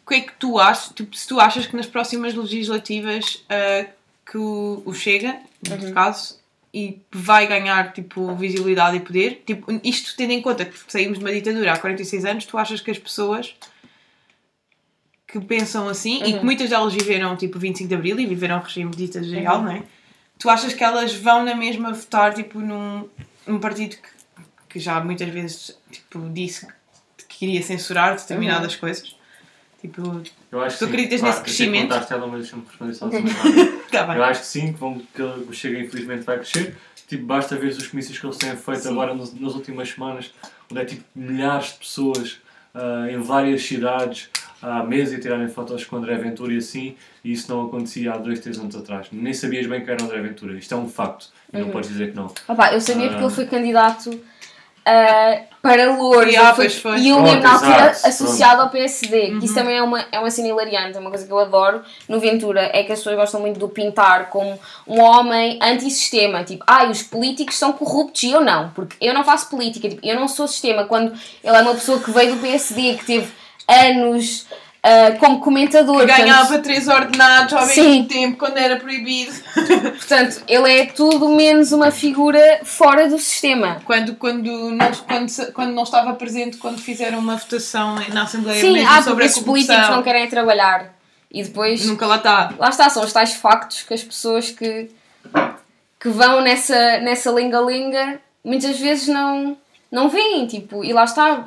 [0.06, 0.90] O que é que tu achas?
[0.94, 3.86] Tipo, se tu achas que nas próximas legislativas ah,
[4.30, 6.40] que o, o Chega, neste caso,
[6.78, 11.26] e vai ganhar tipo visibilidade e poder, tipo, isto tendo em conta que saímos de
[11.26, 13.56] uma ditadura há 46 anos, tu achas que as pessoas
[15.26, 18.92] que pensam assim e que muitas delas viveram tipo 25 de Abril e viveram regime
[18.92, 19.84] ditatorial, não é?
[20.38, 23.10] Tu achas que elas vão na mesma votar tipo num,
[23.48, 24.10] num partido que,
[24.70, 26.68] que já muitas vezes tipo, disse
[27.18, 29.17] que queria censurar determinadas coisas?
[29.90, 30.22] Tipo,
[30.52, 30.92] Eu acho Tu que sim.
[30.92, 31.90] acreditas nesse eu crescimento?
[31.90, 33.34] contaste ela, mas deixa-me responder só a segunda.
[33.92, 34.16] tá bem.
[34.18, 36.76] Eu acho que sim, que, vão, que o Chega infelizmente vai crescer.
[37.08, 38.90] Tipo, basta ver os comícios que eles têm feito Sim.
[38.90, 40.34] agora nas, nas últimas semanas,
[40.70, 42.38] onde é tipo milhares de pessoas
[42.76, 44.30] ah, em várias cidades
[44.62, 48.18] há meses a tirarem fotos com André Ventura e assim, e isso não acontecia há
[48.18, 49.08] dois, três anos atrás.
[49.12, 50.58] Nem sabias bem que era André Ventura.
[50.58, 51.28] Isto é um facto.
[51.54, 51.64] E Uhum.
[51.66, 52.34] não podes dizer que não.
[52.48, 53.10] Opa, eu sabia Ah.
[53.12, 54.20] porque ele foi candidato
[54.88, 56.98] ah, para Lourdes Ah, Ele foi- foi.
[57.00, 59.54] e eu lembro na altura associado ao PSD, que isso Uhum.
[59.56, 62.62] também é uma, é uma cena hilariante, é uma coisa que eu adoro no Ventura,
[62.74, 67.04] é que as pessoas gostam muito do pintar como um homem antissistema, tipo, ai, os
[67.04, 70.48] políticos são corruptos e eu não, porque eu não faço política, tipo, eu não sou
[70.48, 71.12] sistema, quando
[71.44, 73.28] ele é uma pessoa que veio do PSD, que teve
[73.68, 74.46] anos
[74.84, 77.82] ah, como comentador, portanto- Ganhava três ordenados ao Sim.
[77.82, 79.34] mesmo tempo quando era proibido.
[79.98, 83.82] portanto, ele é tudo menos uma figura fora do sistema.
[83.86, 88.74] Quando, quando, não, quando, quando não estava presente, quando fizeram uma votação na Assembleia Sim,
[88.74, 90.96] mesmo porque sobre a esses políticos não querem trabalhar.
[91.30, 92.54] E depois, Nunca lá está.
[92.58, 94.90] lá está, são os tais factos que as pessoas que,
[96.00, 99.58] que vão nessa nessa linga-linga muitas vezes não,
[99.92, 101.44] não veem, tipo, e lá está.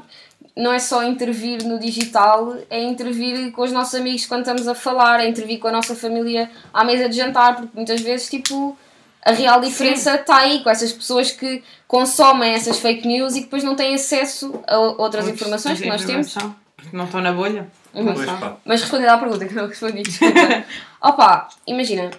[0.56, 4.74] Não é só intervir no digital, é intervir com os nossos amigos quando estamos a
[4.74, 8.76] falar, é intervir com a nossa família à mesa de jantar, porque muitas vezes, tipo,
[9.22, 13.44] a real diferença está aí, com essas pessoas que consomem essas fake news e que
[13.44, 16.28] depois não têm acesso a outras informações que nós temos.
[16.28, 17.68] Informação, Porque não estão na bolha.
[17.94, 18.12] Uhum.
[18.12, 18.28] Pois.
[18.64, 20.64] Mas respondendo à pergunta que não respondi, desculpa.
[21.02, 22.10] Opa, imagina,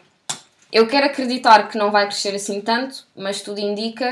[0.72, 4.12] eu quero acreditar que não vai crescer assim tanto, mas tudo indica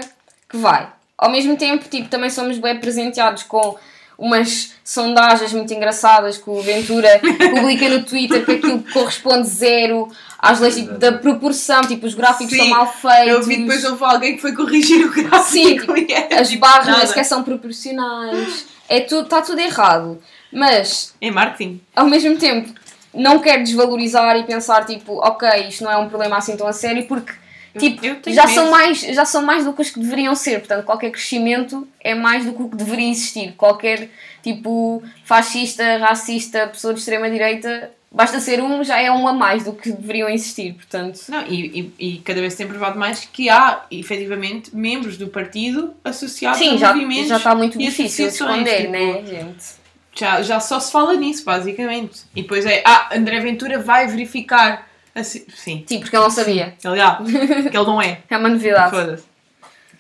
[0.50, 0.92] que vai.
[1.18, 3.78] Ao mesmo tempo, tipo, também somos bem presenteados com
[4.20, 7.22] umas sondagens muito engraçadas que o Ventura
[7.56, 12.52] publica no Twitter que aquilo corresponde zero às leis tipo, da proporção, tipo, os gráficos
[12.52, 13.28] Sim, são mal feitos.
[13.28, 15.44] Eu vi depois houve alguém que foi corrigir o gráfico.
[15.44, 18.66] Sim, tipo, era as tipo barras nem sequer são proporcionais.
[18.90, 20.22] É tudo, está tudo errado.
[20.52, 21.80] Mas É marketing.
[21.96, 22.74] ao mesmo tempo,
[23.14, 26.74] não quero desvalorizar e pensar tipo, ok, isto não é um problema assim tão a
[26.74, 27.32] sério, porque
[27.80, 28.54] tipo, já, medo.
[28.56, 30.60] são mais, já são mais do que os que deveriam ser.
[30.60, 33.54] Portanto, qualquer crescimento é mais do que o que deveria existir.
[33.58, 34.10] Qualquer
[34.44, 39.74] tipo fascista, racista, pessoa de extrema-direita, basta ser um, já é um a mais do
[39.74, 40.74] que deveriam existir.
[40.74, 45.18] Portanto, Não, e, e, e cada vez se tem provado mais que há, efetivamente, membros
[45.18, 49.80] do partido associados sim, a já, movimentos já está muito difícil esconder, tipo, né, gente?
[50.16, 52.22] Já, já só se fala nisso, basicamente.
[52.36, 54.89] E depois é, ah, André Ventura vai verificar.
[55.16, 56.78] Assim, sim, Sim, porque eu não sabia.
[56.84, 58.22] ele, ah, que ele não é.
[58.30, 58.92] É uma novidade.
[58.92, 59.26] Foda-se.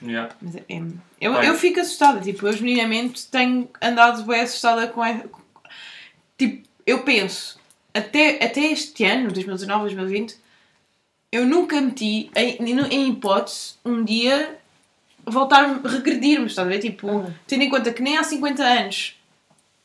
[0.01, 0.33] Yeah.
[0.41, 0.81] Mas é- é-
[1.19, 5.19] eu, eu fico assustada, tipo, eu genuinamente tenho andado bem assustada com a,
[6.37, 7.59] Tipo, eu penso,
[7.93, 10.37] até, até este ano, 2019, 2020,
[11.31, 12.57] eu nunca meti em,
[12.89, 14.57] em hipótese um dia
[15.25, 16.79] voltar a regredirmos, estás a ver?
[16.79, 17.33] Tipo, Uhum.
[17.45, 19.15] tendo em conta que nem há 50 anos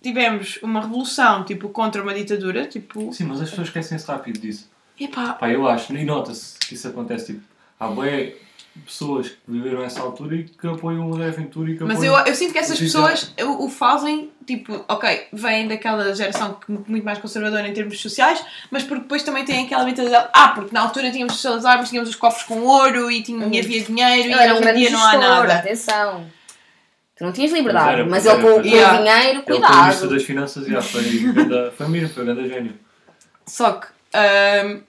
[0.01, 4.71] tivemos uma revolução, tipo, contra uma ditadura, tipo, Sim, mas as pessoas esquecem-se rápido disso.
[4.99, 7.27] Epá, Pá, eu acho, e nota-se que isso acontece.
[7.33, 7.43] Tipo,
[7.79, 8.35] há bué
[8.85, 12.13] pessoas que viveram essa altura e que apoiam o André Ventura e que Mas eu,
[12.13, 17.05] eu sinto que essas pessoas o, o fazem, tipo, ok, vêm daquela geração que, muito
[17.05, 20.81] mais conservadora em termos sociais, mas porque depois também têm aquela mentalidade, ah, porque na
[20.81, 24.31] altura tínhamos Salazar, mas tínhamos os cofres com ouro e, tinha, e havia dinheiro Ele
[24.31, 25.55] e era um hoje em dia não há nada.
[25.55, 26.27] atenção.
[27.17, 29.61] Tu não tinhas liberdade, Mas mas, era, ele com, mas o dinheiro, Ele foi o
[29.61, 29.83] cuidado.
[29.83, 32.75] ministro das finanças e ah, foi grande família, foi grande gênio.
[33.47, 34.81] Só que ahm,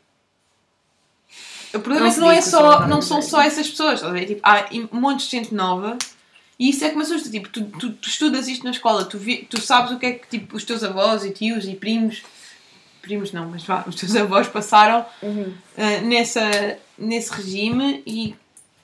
[1.73, 4.11] o problema Não é que não, é só, são não são só essas pessoas, estás
[4.11, 4.25] a ver?
[4.27, 5.97] Tipo, há im- montes de gente nova
[6.57, 7.29] e isso é que me assusta.
[7.29, 10.11] Tipo, tu, tu, tu estudas isto na escola, tu, vi, tu sabes o que é
[10.13, 12.23] que tipo, os teus avós e tios e primos
[13.01, 15.53] primos não, mas vá, os teus avós passaram Uhum.
[15.77, 18.35] ah, nessa, nesse regime e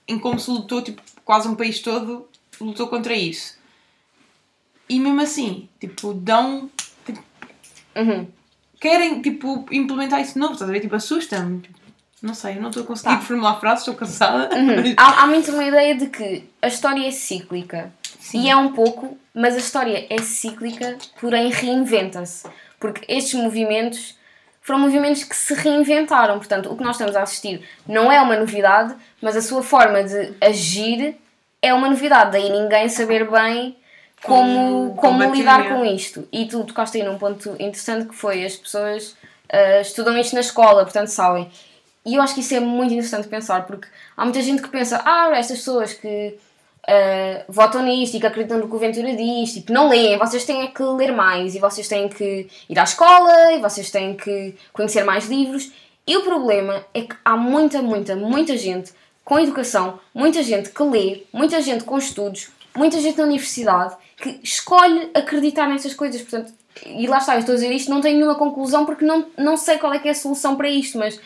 [0.07, 2.27] em como se lutou, tipo, quase um país todo
[2.59, 3.57] lutou contra isso.
[4.89, 6.69] E mesmo assim, tipo, dão.
[7.05, 7.23] tipo,
[7.95, 8.27] Uhum.
[8.81, 10.81] Querem, tipo, implementar isso de novo, estás a ver?
[10.81, 11.61] Tipo, assusta-me.
[11.61, 11.79] Tipo,
[12.21, 13.21] não sei, eu não estou a conseguir Tá.
[13.21, 14.53] formular frases, estou cansada.
[14.55, 14.93] Uhum.
[14.97, 17.93] Há, há muito uma ideia de que a história é cíclica.
[18.19, 18.43] Sim.
[18.43, 22.47] E é um pouco, mas a história é cíclica, porém reinventa-se.
[22.79, 24.15] Porque estes movimentos
[24.61, 26.37] foram movimentos que se reinventaram.
[26.37, 30.03] Portanto, o que nós estamos a assistir não é uma novidade, mas a sua forma
[30.03, 31.15] de agir
[31.61, 32.31] é uma novidade.
[32.33, 33.75] Daí ninguém saber bem
[34.23, 36.27] como, Como como lidar com isto.
[36.31, 39.15] E tu tocaste aí num ponto interessante que foi as pessoas
[39.51, 41.49] ah, estudam isto na escola, portanto sabem.
[42.05, 45.01] E eu acho que isso é muito interessante pensar, porque há muita gente que pensa,
[45.05, 46.37] ah, estas pessoas que
[46.87, 50.45] ah, votam nisto e que acreditam no que o Ventura diz, tipo, não leem, vocês
[50.45, 54.55] têm que ler mais e vocês têm que ir à escola e vocês têm que
[54.71, 55.71] conhecer mais livros.
[56.07, 60.83] E o problema é que há muita, muita, muita gente com educação, muita gente que
[60.83, 66.21] lê, muita gente com estudos, muita gente na universidade que escolhe acreditar nessas coisas.
[66.21, 66.53] Portanto,
[66.85, 69.57] e lá está, eu estou a dizer isto, não tenho nenhuma conclusão porque não, não
[69.57, 71.19] sei qual é que é a solução para isto, mas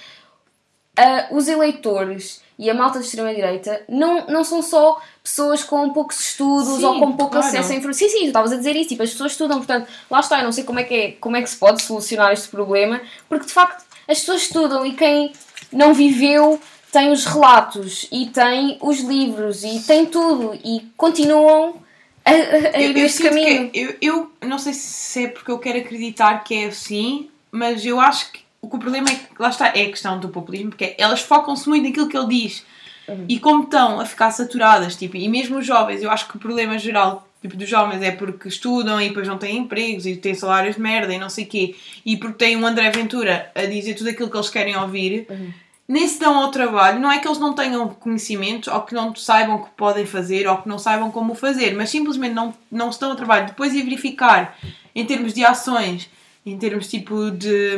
[0.97, 6.19] ah, os eleitores e a malta de extrema-direita não, não são só pessoas com poucos
[6.19, 7.47] estudos Sim, ou com pouco claro.
[7.47, 8.07] acesso à informação.
[8.07, 10.45] Sim, sim, tu estavas a dizer isso, tipo, as pessoas estudam, portanto, lá está, eu
[10.45, 13.45] não sei como é que, é, como é que se pode solucionar este problema, porque
[13.45, 15.33] de facto as pessoas estudam e quem
[15.71, 16.59] não viveu
[16.91, 21.84] tem os relatos e tem os livros e tem tudo e continuam
[22.25, 23.69] a, a, eu, eu caminho.
[23.69, 23.95] que eu,
[24.41, 28.31] eu não sei se é porque eu quero acreditar que é assim, mas eu acho
[28.31, 30.85] que o que o problema é que lá está, é a questão do populismo, porque
[30.85, 32.65] é, elas focam-se muito naquilo que ele diz.
[33.07, 33.25] Uhum.
[33.29, 36.39] E como estão a ficar saturadas, tipo, e mesmo os jovens, eu acho que o
[36.39, 40.33] problema geral tipo, dos jovens é porque estudam e depois não têm empregos e têm
[40.33, 43.65] salários de merda e não sei o quê, e porque têm um André Ventura a
[43.65, 45.53] dizer tudo aquilo que eles querem ouvir, Uhum.
[45.87, 46.99] Nem se dão ao trabalho.
[46.99, 50.47] Não é que eles não tenham conhecimentos ou que não saibam o que podem fazer
[50.47, 53.71] ou que não saibam como fazer, mas simplesmente não, não se dão ao trabalho depois
[53.73, 54.57] de verificar
[54.95, 56.09] em termos de ações.
[56.45, 57.75] Em termos tipo de.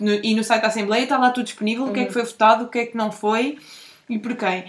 [0.00, 2.22] no- e no site da Assembleia está lá tudo disponível, o que é que foi
[2.22, 3.58] votado, o que é que não foi
[4.08, 4.64] e por quem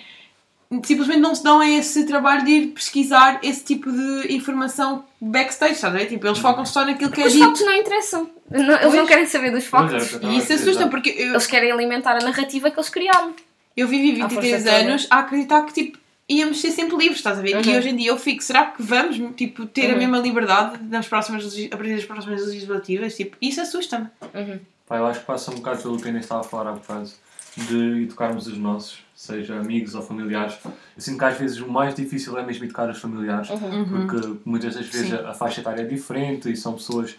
[0.83, 5.73] simplesmente não se dão a esse trabalho de ir pesquisar esse tipo de informação backstage,
[5.73, 6.05] estás a ver?
[6.07, 7.43] Tipo, eles focam só naquilo que é Os dito.
[7.45, 8.29] factos não interessam.
[8.49, 9.07] Não- eles não Pois.
[9.07, 12.19] querem saber dos Pois é, E isso a assusta, porque eu, Eles querem alimentar a
[12.23, 13.33] narrativa que eles criaram.
[13.75, 14.89] eu vivi À 23 força toda.
[14.89, 15.97] anos a acreditar que tipo,
[16.29, 17.51] íamos ser sempre livres, estás a ver?
[17.51, 17.77] E Uhum.
[17.77, 19.99] hoje em dia eu fico, será que vamos tipo, ter a Uhum.
[19.99, 23.15] mesma liberdade nas próximas, a partir das próximas legislativas?
[23.15, 24.07] Tipo, isso assusta-me.
[24.87, 27.09] Pá, eu acho que passa um bocado pelo que ainda estava a falar há bocado,
[27.57, 30.57] de educarmos os nossos, seja amigos ou familiares.
[30.63, 33.49] Eu sinto que às vezes o mais difícil é mesmo educar os familiares,
[33.89, 35.15] porque muitas das vezes Sim.
[35.25, 37.15] a faixa etária é diferente e são pessoas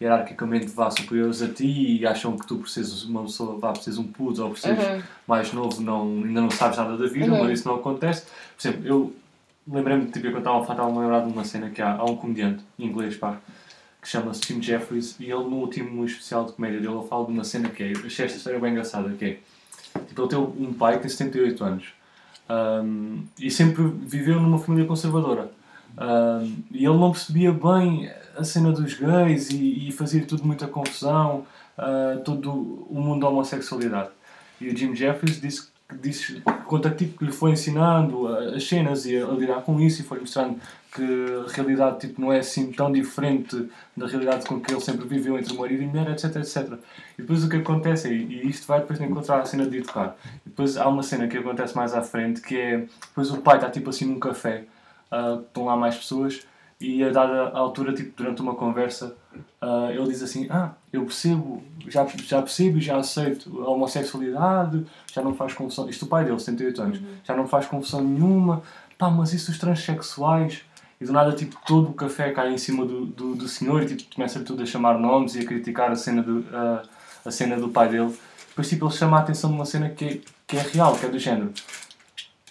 [0.00, 3.82] hierarquicamente vá superiores a ti e acham que tu por seres uma pessoa, vá por
[3.82, 5.02] seres um puto ou por seres Uhum.
[5.26, 7.40] mais novo não, ainda não sabes nada da vida, Uhum.
[7.44, 8.24] mas isso não acontece.
[8.56, 9.14] Por exemplo, eu
[9.70, 13.16] lembrei-me, tipo, eu estava a lembrar de uma cena que há, há um comediante inglês,
[13.16, 13.38] pá,
[14.00, 17.32] que chama-se Tim Jeffries e ele no último especial de comédia dele ele fala de
[17.32, 19.38] uma cena que é, eu achei esta história bem engraçada, que é,
[20.06, 21.88] tipo, ele tem um pai que tem 78 anos
[22.48, 25.50] um, e sempre viveu numa família conservadora
[25.98, 30.66] um, e ele não percebia bem a cena dos gays e, e fazia tudo muita
[30.66, 31.44] confusão,
[31.76, 32.50] uh, todo
[32.88, 34.10] o mundo da homossexualidade.
[34.60, 36.42] E o Jim Jeffries disse, disse
[36.96, 40.20] tipo que lhe foi ensinando as cenas e a, a lidar com isso e foi
[40.20, 40.60] mostrando
[40.92, 45.06] que a realidade tipo, não é assim tão diferente da realidade com que ele sempre
[45.06, 46.78] viveu entre marido e mulher, etc, etc.
[47.16, 49.78] E depois o que acontece, é, e isto vai depois de encontrar a cena de
[49.78, 53.38] educar, e depois há uma cena que acontece mais à frente, que é, depois o
[53.38, 54.64] pai está tipo assim num café,
[55.12, 56.44] uh, estão lá mais pessoas,
[56.80, 59.14] e a dada altura, tipo, durante uma conversa,
[59.60, 64.86] ah, ele diz assim, ah, eu percebo, já, já percebo e já aceito a homossexualidade,
[65.12, 68.62] já não faz confusão, isto o pai dele, 78 anos, já não faz confusão nenhuma,
[68.96, 70.62] pá, mas isso os transexuais,
[70.98, 73.96] e do nada, tipo, todo o café cai em cima do, do, do senhor e,
[73.96, 76.82] tipo, começa tudo a chamar nomes e a criticar a cena do, ah,
[77.24, 78.14] a cena do pai dele.
[78.48, 81.04] Depois, tipo, ele chama a atenção de uma cena que é, que é real, que
[81.04, 81.52] é do género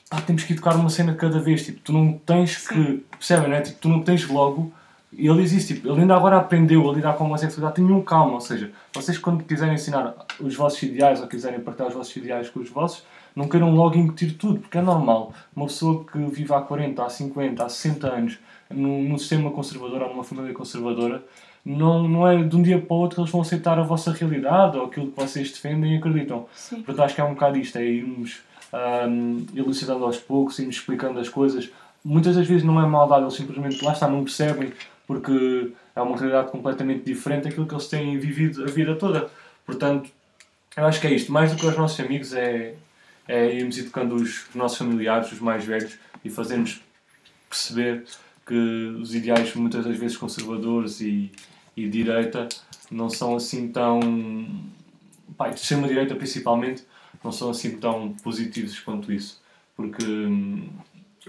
[0.09, 3.61] pá, temos que educar uma cena cada vez, tipo, tu não tens que, percebem, né?
[3.61, 4.73] Tipo, tu não tens logo,
[5.11, 8.01] e ele diz isso, tipo, ele ainda agora aprendeu a lidar com a homossexualidade, tenham
[8.01, 12.15] calma, ou seja, vocês quando quiserem ensinar os vossos ideais ou quiserem partilhar os vossos
[12.15, 13.03] ideais com os vossos,
[13.35, 17.09] não queiram logo incutir tudo, porque é normal, uma pessoa que vive há 40, há
[17.09, 21.23] 50, há 60 anos, num, num sistema conservador ou numa família conservadora,
[21.65, 24.11] não, não é de um dia para o outro que eles vão aceitar a vossa
[24.11, 26.45] realidade ou aquilo que vocês defendem e acreditam.
[26.53, 26.77] Sim.
[26.77, 28.41] Portanto, acho que é um bocado isto, é irmos
[28.73, 31.69] um, elucidando aos poucos, irmos explicando as coisas.
[32.03, 34.71] Muitas das vezes não é maldade, eles simplesmente lá está, não percebem,
[35.05, 39.29] porque é uma realidade completamente diferente daquilo que eles têm vivido a vida toda.
[39.65, 40.09] Portanto,
[40.77, 41.31] eu acho que é isto.
[41.31, 42.75] Mais do que os nossos amigos, é,
[43.27, 46.81] é irmos educando os, os nossos familiares, os mais velhos, e fazermos
[47.49, 48.05] perceber
[48.45, 48.55] que
[48.99, 51.31] os ideais, muitas das vezes conservadores e,
[51.75, 52.47] e direita,
[52.89, 53.99] não são assim tão.
[55.37, 56.83] Pá, de extrema-direita principalmente,
[57.23, 59.41] não são assim tão positivos quanto isso.
[59.75, 60.69] Porque hum,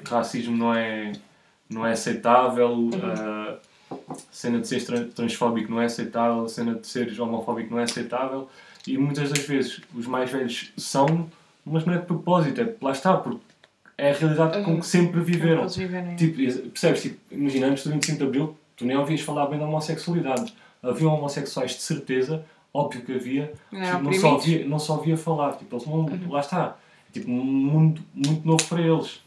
[0.07, 1.13] racismo não é,
[1.69, 3.59] não é aceitável, a
[4.31, 7.85] cena de ser tran- transfóbico não é aceitável, a cena de seres homofóbico não é
[7.85, 8.49] aceitável.
[8.87, 11.31] E muitas das vezes os mais velhos são,
[11.65, 13.41] mas não é de propósito, é, lá está, porque
[13.99, 15.69] é a realidade com que sempre viveram.
[15.69, 16.17] Viverem.
[16.17, 16.37] Tipo,
[16.71, 17.03] percebes?
[17.03, 20.55] Tipo, imagina, antes do 25 de Abril, tu nem ouvias falar bem da homossexualidade.
[20.83, 25.17] Havia homossexuais de certeza, óbvio que havia, Eram tipo, não, só havia, não só havia
[25.17, 25.53] falar.
[25.57, 26.77] Tipo, eles não, Lá está.
[27.13, 29.21] Tipo, um mundo muito novo para eles.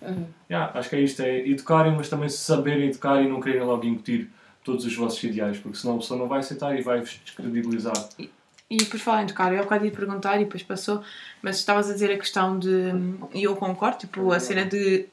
[0.50, 3.84] Yeah, acho que é isto, é educarem, mas também saberem educar e não quererem logo
[3.86, 4.30] incutir
[4.64, 7.94] todos os vossos ideais, porque senão a pessoa não vai aceitar e vai-vos descredibilizar.
[8.70, 11.04] E por falar em tocar, eu bocado ia perguntar e depois passou,
[11.42, 12.70] mas estavas a dizer a questão de.
[13.34, 15.06] E eu concordo, tipo, a cena de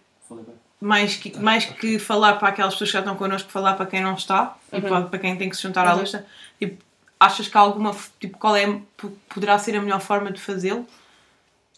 [0.81, 4.01] mais que, mais que falar para aquelas pessoas que já estão connosco, falar para quem
[4.01, 6.01] não está e para, para quem tem que se juntar à Uhum.
[6.01, 6.25] lista.
[6.59, 6.83] Tipo,
[7.21, 7.95] achas que há alguma.
[8.19, 8.81] Tipo, qual é.
[9.29, 10.87] Poderá ser a melhor forma de fazê-lo?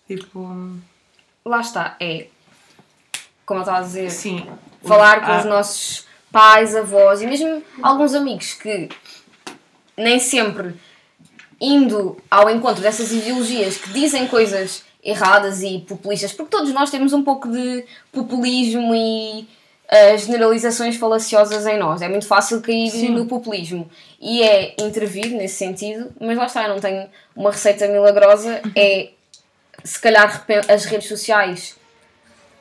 [0.07, 0.79] Tipo.
[1.45, 2.29] Lá está, é.
[3.45, 4.47] Como eu estava a dizer, Sim.
[4.87, 8.89] falar com Ah, os nossos pais, avós e mesmo alguns amigos que
[9.97, 10.75] nem sempre
[11.61, 17.13] indo ao encontro dessas ideologias que dizem coisas erradas e populistas, porque todos nós temos
[17.13, 19.49] um pouco de populismo e
[19.93, 22.01] uh, generalizações falaciosas em nós.
[22.01, 23.11] É muito fácil cair Sim.
[23.11, 23.89] no populismo
[24.21, 29.11] e é intervir nesse sentido, mas lá está, eu não tenho uma receita milagrosa, é
[29.85, 31.77] se calhar as redes sociais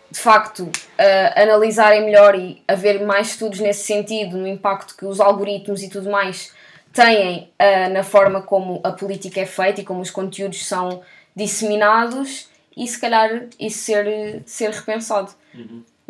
[0.09, 5.21] de facto uh, analisarem melhor e haver mais estudos nesse sentido, no impacto que os
[5.21, 6.51] algoritmos e tudo mais
[6.91, 11.01] têm uh, na forma como a política é feita e como os conteúdos são
[11.33, 15.31] disseminados e se calhar isso ser, ser repensado.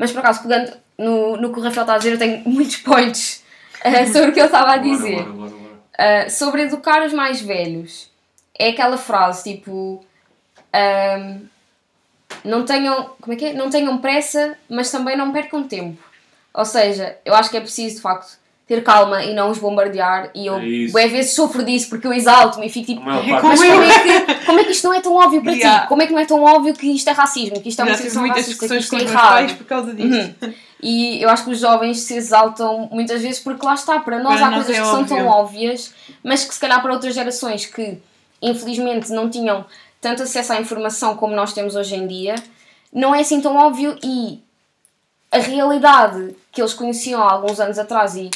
[0.02, 2.78] Mas por acaso, pegando no, no que o Rafael está a dizer, eu tenho muitos
[2.78, 3.44] points
[3.86, 5.24] uh, sobre o que ele estava a dizer.
[5.24, 6.26] bora, bora, bora.
[6.26, 8.10] Uh, sobre educar os mais velhos
[8.58, 10.04] é aquela frase tipo
[10.74, 11.48] um,
[12.44, 13.54] não tenham como é que é?
[13.54, 16.02] não tenham pressa mas também não percam tempo
[16.54, 18.40] ou seja eu acho que é preciso de facto
[18.72, 22.14] ter calma e não os bombardear e eu É bué vezes sofro disso porque eu
[22.14, 23.18] exalto-me e fico tipo como
[23.64, 25.82] é, que, como é que isto não é tão óbvio para Yeah.
[25.82, 25.88] ti?
[25.90, 27.60] Como é que não é tão óbvio que isto é racismo?
[27.60, 28.66] Que isto é uma situação muitas racista?
[28.68, 29.30] Que discussões isto com é errado?
[29.34, 30.36] pais por causa disto.
[30.82, 34.38] E eu acho que os jovens se exaltam muitas vezes porque lá está, para nós
[34.40, 35.66] Para há nós coisas é que são tão óbvio.
[35.68, 37.98] óbvias, mas que se calhar para outras gerações que
[38.42, 39.66] infelizmente não tinham
[40.00, 42.36] tanto acesso à informação como nós temos hoje em dia,
[42.92, 44.40] não é assim tão óbvio e
[45.32, 48.30] a realidade que eles conheciam há alguns anos atrás e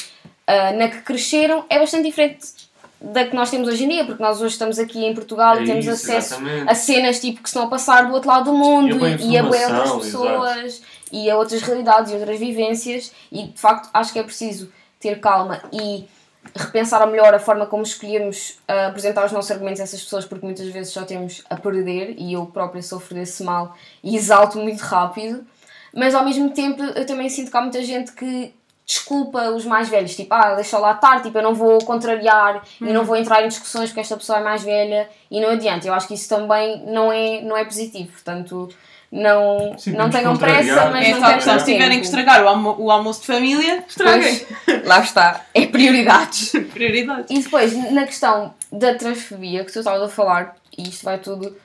[0.46, 2.66] ah, na que cresceram é bastante diferente
[3.00, 5.62] da que nós temos hoje em dia, porque nós hoje estamos aqui em Portugal É
[5.62, 6.70] e temos isso, acesso exatamente.
[6.70, 9.38] a cenas tipo que estão a passar do outro lado do mundo E a e,
[9.38, 10.82] a outras pessoas
[11.12, 13.12] e a outras realidades e outras vivências.
[13.30, 16.08] E de facto acho que é preciso ter calma e
[16.54, 20.24] repensar a melhor a forma como escolhemos ah, apresentar os nossos argumentos a essas pessoas
[20.24, 24.58] porque muitas vezes só temos a perder e eu própria sofro desse mal e exalto
[24.58, 25.44] muito rápido.
[25.92, 28.54] Mas ao mesmo tempo eu também sinto que há muita gente que
[28.86, 32.84] desculpa os mais velhos, tipo, ah, deixa lá estar, tipo, eu não vou contrariar e
[32.84, 32.92] Uhum.
[32.92, 35.86] não vou entrar em discussões porque esta pessoa é mais velha e não adianta.
[35.88, 38.68] Eu acho que isso também não é, não é positivo, portanto,
[39.10, 42.48] não, Sim, não tenham pressa, mas É não só, só se tiverem que estragar o,
[42.48, 44.40] almo- o almoço de família, estraguem.
[44.64, 46.52] Pois, lá está, é prioridades.
[46.72, 47.26] Prioridade.
[47.30, 51.56] E depois, na questão da transfobia, que tu estavas a falar, e isto vai tudo,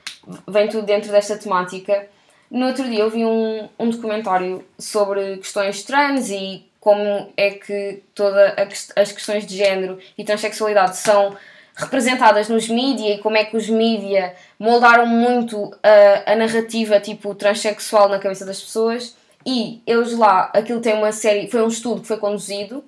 [0.48, 2.08] vem tudo dentro desta temática,
[2.50, 8.04] no outro dia eu vi um, um documentário sobre questões trans e como é que
[8.13, 11.38] todas as questões de género e transexualidade são
[11.76, 17.34] representadas nos mídia e como é que os mídia moldaram muito a, a narrativa tipo
[17.36, 19.15] transexual na cabeça das pessoas.
[19.46, 22.84] E eles lá, aquilo tem uma série, foi um estudo que foi conduzido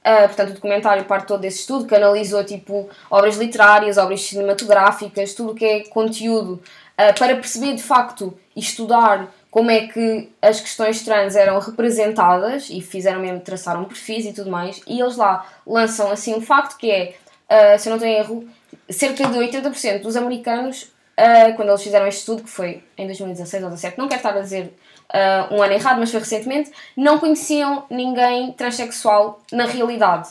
[0.00, 5.34] Uh, portanto, o documentário parte todo desse estudo que analisou tipo obras literárias, obras cinematográficas,
[5.34, 10.30] tudo o que é conteúdo uh, para perceber de facto e estudar como é que
[10.40, 14.80] as questões trans eram representadas e fizeram mesmo, traçaram perfis e tudo mais.
[14.86, 17.16] E eles lá lançam assim um facto que é,
[17.50, 18.48] uh, se eu não tenho erro,
[18.88, 20.84] cerca de 80% dos americanos,
[21.18, 24.36] uh, quando eles fizeram este estudo, que foi em 2016 ou 2017, não quero estar
[24.36, 24.72] a dizer
[25.12, 30.28] uh, um ano errado, mas foi recentemente, não conheciam ninguém transexual na realidade.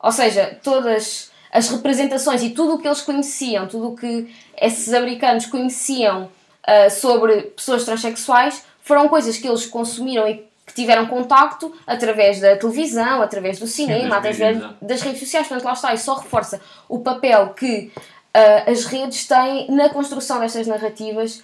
[0.00, 4.94] Ou seja, todas as representações e tudo o que eles conheciam, tudo o que esses
[4.94, 6.30] americanos conheciam
[6.70, 12.56] uh, sobre pessoas transexuais, foram coisas que eles consumiram e que tiveram contacto através da
[12.56, 14.84] televisão, através do cinema, das através mídias, é.
[14.84, 15.48] das redes sociais.
[15.48, 20.38] Portanto, lá está, e só reforça o papel que uh, as redes têm na construção
[20.38, 21.42] destas narrativas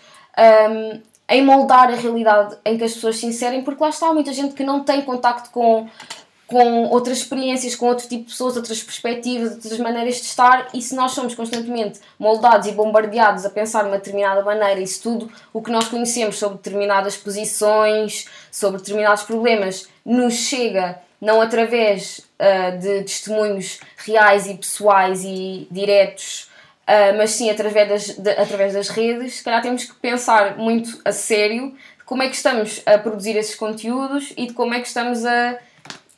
[0.71, 4.33] um, em moldar a realidade em que as pessoas se inserem, porque lá está muita
[4.33, 5.89] gente que não tem contacto com,
[6.47, 10.81] com outras experiências, com outro tipo de pessoas, outras perspectivas, outras maneiras de estar, e
[10.81, 15.31] se nós somos constantemente moldados e bombardeados a pensar de uma determinada maneira, se tudo
[15.53, 22.79] o que nós conhecemos sobre determinadas posições, sobre determinados problemas, nos chega não através uh,
[22.79, 26.49] de testemunhos reais e pessoais e diretos
[26.87, 31.01] Uh, mas sim através das, de, através das redes, se calhar temos que pensar muito
[31.05, 34.79] a sério de como é que estamos a produzir esses conteúdos e de como é
[34.79, 35.59] que estamos a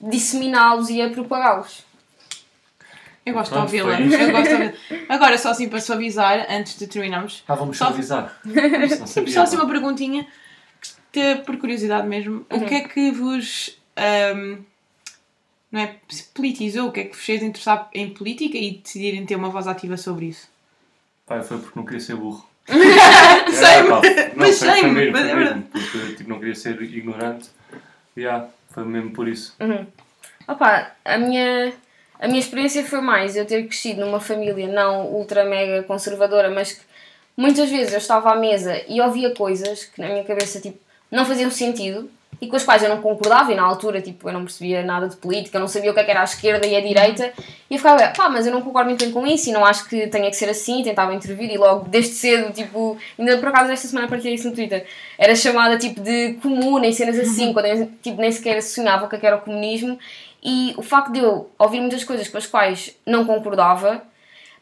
[0.01, 1.87] disseminá-los e a propagá-los.
[3.29, 4.01] Eu gosto de ouvi-la.
[4.01, 7.45] Eu gosto de ouvi Agora, só assim para suavizar, antes de terminarmos.
[7.47, 7.87] Ah, vamos só...
[7.87, 8.41] suavizar.
[9.29, 10.27] só assim uma perguntinha,
[11.45, 12.47] por curiosidade mesmo.
[12.51, 12.59] Uhum.
[12.59, 13.79] O que é que vos.
[14.35, 14.59] Um,
[15.71, 15.97] não é?
[16.33, 16.89] Politizou?
[16.89, 19.97] O que é que vos fez interessar em política e decidirem ter uma voz ativa
[19.97, 20.49] sobre isso?
[21.27, 22.49] Pai, foi porque não queria ser burro.
[22.69, 24.01] sei, não,
[24.37, 27.49] mas sei, foi mesmo, foi mesmo, porque tipo, não queria ser ignorante.
[28.15, 28.47] E yeah,
[28.79, 29.55] foi mesmo por isso.
[29.61, 29.87] Uhum.
[30.47, 31.73] Opa, a minha,
[32.19, 36.73] a minha experiência foi mais eu ter crescido numa família não ultra mega conservadora, mas
[36.73, 36.83] que
[37.37, 40.79] muitas vezes eu estava à mesa e ouvia coisas que na minha cabeça tipo,
[41.11, 42.11] não faziam sentido
[42.41, 45.09] e com as quais eu não concordava e na altura tipo, eu não percebia nada
[45.09, 47.33] de política, eu não sabia o que, é que era a esquerda e a direita
[47.69, 49.89] e eu ficava, pá, mas eu não concordo muito bem com isso e não acho
[49.89, 53.73] que tenha que ser assim, tentava intervir e logo desde cedo, tipo, ainda por acaso
[53.73, 54.87] esta semana partilhei isso no Twitter,
[55.19, 59.09] era chamada tipo de comuna e cenas assim, quando eu tipo, nem sequer sonhava o
[59.09, 59.99] que, é que era o comunismo
[60.43, 64.03] e o facto de eu ouvir muitas coisas com as quais não concordava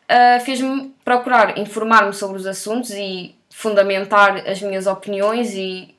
[0.07, 5.95] uh, fez-me procurar informar-me sobre os assuntos e fundamentar as minhas opiniões e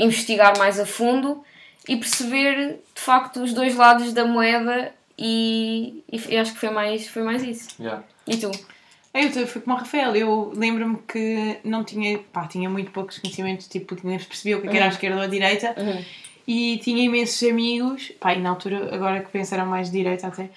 [0.00, 1.44] investigar mais a fundo
[1.88, 7.06] e perceber de facto os dois lados da moeda e, e acho que foi mais,
[7.06, 7.68] foi mais isso.
[7.78, 8.02] Yeah.
[8.26, 8.50] E tu?
[9.12, 13.66] Eu fui como o Rafael, eu lembro-me que não tinha, pá, tinha muito poucos conhecimentos,
[13.66, 14.74] tipo, nem percebia o que, uhum.
[14.74, 14.92] era a uhum.
[14.92, 16.04] esquerda ou a direita uhum.
[16.46, 20.48] e tinha imensos amigos, pá, e na altura, agora que pensaram mais de direita até,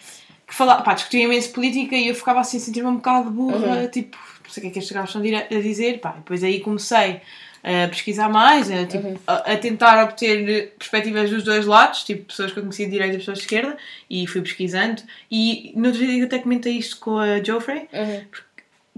[0.45, 3.81] que falavam, pá, discutiam imenso política e eu ficava assim a sentir-me um bocado burra,
[3.81, 3.87] uhum.
[3.87, 6.59] tipo, não sei o que é que estes gajos estão a dizer, pá, depois aí
[6.59, 7.21] comecei
[7.63, 9.17] a pesquisar mais, a, tipo, uhum.
[9.25, 13.15] a, a, tentar obter perspectivas dos dois lados, tipo pessoas que eu conhecia de direita
[13.15, 13.77] e pessoas de esquerda,
[14.09, 15.01] e fui pesquisando.
[15.31, 18.21] E no outro dia até comentei isto com a Joffrey, uhum.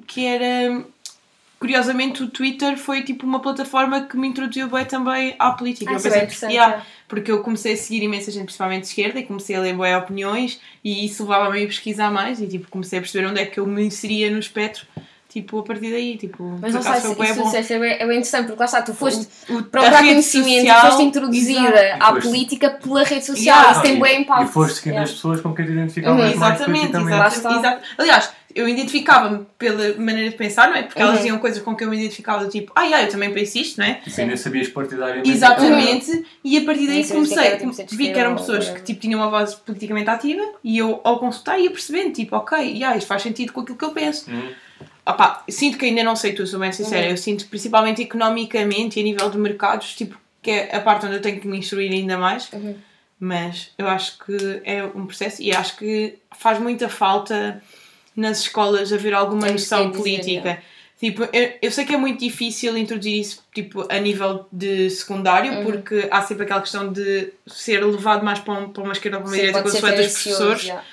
[0.08, 0.84] que era.
[1.60, 5.92] Curiosamente, o Twitter foi tipo uma plataforma que me introduziu bem também à política.
[5.92, 9.20] Ah, eu pensei, é yeah, porque eu comecei a seguir imensa gente, principalmente de esquerda,
[9.20, 13.00] e comecei a ler boas opiniões, e isso levava-me a pesquisar mais, e tipo, comecei
[13.00, 14.86] a perceber onde é que eu me inseria no espectro
[15.36, 18.46] tipo, a partir daí, tipo, mas não sei se isso é, bem, é bem interessante,
[18.46, 22.04] porque lá está, tu foste o, o, procurar conhecimento social, foste introduzida exato.
[22.04, 23.72] à política pela rede social, yeah.
[23.74, 24.46] isso tem bem impacto.
[24.46, 25.04] E foste seguindo yeah.
[25.04, 26.40] as pessoas com quem te identificavas uhum.
[26.40, 27.84] mais Exatamente, exatamente.
[27.98, 30.84] Aliás, eu identificava-me pela maneira de pensar, não é?
[30.84, 31.08] Porque uhum.
[31.08, 33.78] elas diziam coisas com que eu me identificava, tipo, ah, yeah, eu também penso isto,
[33.78, 34.00] não é?
[34.08, 35.30] E ainda sabias partidariamente.
[35.30, 36.24] Exatamente, uhum.
[36.46, 39.20] e a partir daí comecei, que era, tipo, vi que eram pessoas que tipo, tinham
[39.20, 43.22] uma voz politicamente ativa e eu, ao consultar, ia percebendo, tipo, ok, yeah, isto faz
[43.22, 44.32] sentido com aquilo que eu penso.
[44.32, 44.65] Uhum.
[45.06, 47.06] Opa, sinto que ainda não sei tudo, sou bem sincera.
[47.06, 47.12] Uhum.
[47.12, 51.16] Eu sinto principalmente economicamente e a nível de mercados, tipo, que é a parte onde
[51.16, 52.52] eu tenho que me instruir ainda mais.
[52.52, 52.76] Uhum.
[53.20, 57.62] Mas eu acho que é um processo e acho que faz muita falta
[58.16, 60.62] nas escolas haver alguma noção política.
[61.00, 65.52] Tipo, eu, eu sei que é muito difícil introduzir isso tipo, a nível de secundário,
[65.52, 65.66] uhum.
[65.66, 69.24] porque há sempre aquela questão de ser levado mais para, um, para uma esquerda ou
[69.24, 70.64] para uma direita com os professores.
[70.64, 70.84] Yeah.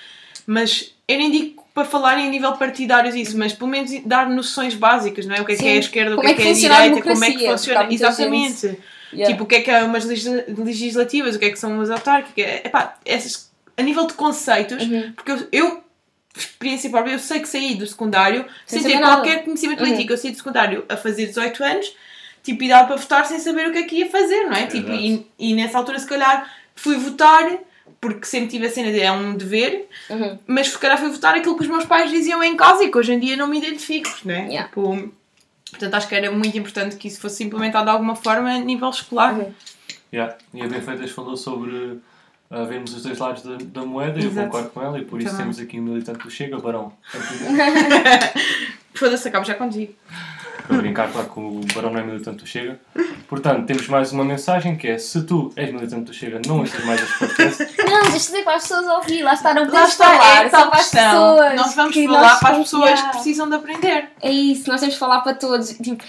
[0.47, 4.75] Mas eu nem digo para falar em nível partidário isso, mas pelo menos dar noções
[4.75, 5.41] básicas, não é?
[5.41, 7.25] O que é, que é a esquerda, o que é, que é a direita, como
[7.25, 7.93] é que funciona.
[7.93, 8.79] Exatamente.
[9.13, 9.33] Yeah.
[9.33, 12.45] Tipo, o que é que é umas legislativas, o que é que são umas autárquicas.
[12.65, 15.13] Epá, essas, a nível de conceitos, uhum.
[15.13, 15.85] porque eu, eu,
[16.37, 19.87] experiência própria, eu sei que saí do secundário sem, sem ter qualquer conhecimento uhum.
[19.87, 20.13] político.
[20.13, 21.95] Eu saí do secundário a fazer 18 anos,
[22.43, 24.67] tipo, e dava para votar sem saber o que é que ia fazer, não é?
[24.67, 27.51] Tipo, e, e nessa altura, se calhar, fui votar
[28.03, 30.37] porque sempre tive a cena de é um dever, uhum.
[30.45, 32.99] mas se calhar foi votar aquilo que os meus pais diziam em casa e que
[32.99, 34.47] hoje em dia não me identifico, não é?
[34.49, 34.67] Yeah.
[34.67, 35.13] Tipo,
[35.71, 38.91] portanto, acho que era muito importante que isso fosse implementado de alguma forma a nível
[38.91, 39.39] escolar.
[39.39, 39.55] Uhum.
[40.13, 40.37] Yeah.
[40.53, 44.33] E a Benfeitas falou sobre uh, vermos os dois lados da, da moeda e eu
[44.33, 45.45] concordo com ela e por isso Também.
[45.45, 46.93] temos aqui um militante do Chega, Barão.
[48.95, 49.95] Foda-se, acabo já contigo
[50.67, 52.81] para brincar, claro que o Barão não é militante do Chega.
[53.29, 56.85] Portanto, temos mais uma mensagem que é: se tu és militante do Chega, não ouças
[56.85, 57.77] mais as podcasts.
[57.79, 60.91] Não, deixa dizer para as pessoas ouvir, lá podemos está, falar, é só para as
[60.91, 61.55] pessoas.
[61.55, 64.09] Nós vamos falar para as pessoas que precisam de aprender.
[64.21, 65.71] É isso, nós temos que falar para todos.
[65.71, 66.03] Tipo,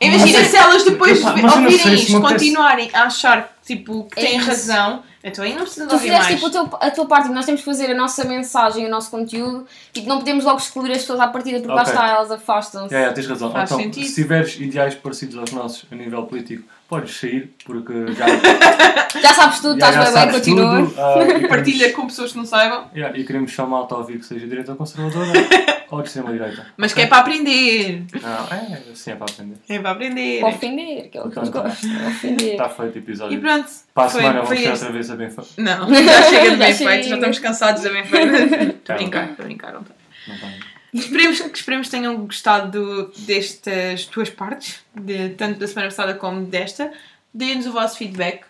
[0.00, 4.46] Imagina se elas depois de ouvirem isto continuarem a achar tipo, que É têm isso.
[4.48, 6.34] razão, então aí não precisa de Tu ouvir fizeste mais.
[6.42, 9.10] tipo o teu- a tua parte, nós temos que fazer a nossa mensagem, o nosso
[9.10, 11.92] conteúdo, tipo, não podemos logo excluir as pessoas à partida, porque lá Ok.
[11.92, 12.94] está, elas afastam-se.
[12.94, 13.52] É, é, tens razão.
[13.52, 14.06] Faz então, sentido.
[14.06, 18.26] se tiveres ideais parecidos aos nossos a nível político, podes sair, porque já,
[19.20, 20.82] Já sabes tudo, já, estás já bem, bem, sabes continua.
[20.86, 20.94] tudo.
[21.00, 23.98] ah, e queremos- Partilha com pessoas que não saibam, Yeah, e queremos só malta a
[23.98, 25.30] ouvir que seja direita ou conservadora
[25.90, 26.66] ou de extrema-direita.
[26.76, 28.04] mas que é para aprender.
[28.22, 29.56] Não, é, assim é para aprender.
[29.68, 30.40] É para aprender.
[30.40, 31.68] Para ofender, que é o que eles Então tá.
[31.68, 32.52] gostam, ofender.
[32.52, 33.40] Está feito o E episódio.
[33.40, 33.68] pronto.
[33.94, 34.84] Para a foi- semana foi vamos ter este.
[34.84, 35.50] outra vez a bem feito.
[35.58, 38.34] Não, já chega de bem feito, já estamos cansados de bem feito.
[38.34, 39.72] Estou a brincar, estou a brincar.
[39.72, 39.96] não estou.
[40.28, 40.46] Não tá.
[40.92, 46.14] Esperemos, que esperemos que tenham gostado do- destas duas partes, de, tanto da semana passada
[46.14, 46.90] como desta.
[47.32, 48.42] Deem-nos o vosso feedback.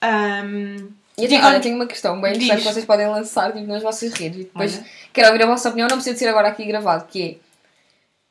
[0.00, 3.66] Ahm, E eu tenho, olha, tenho uma questão bem interessante que vocês podem lançar tipo,
[3.66, 4.86] nas vossas redes e depois Olha.
[5.12, 7.48] quero ouvir a vossa opinião, não precisa de ser agora aqui gravado, que é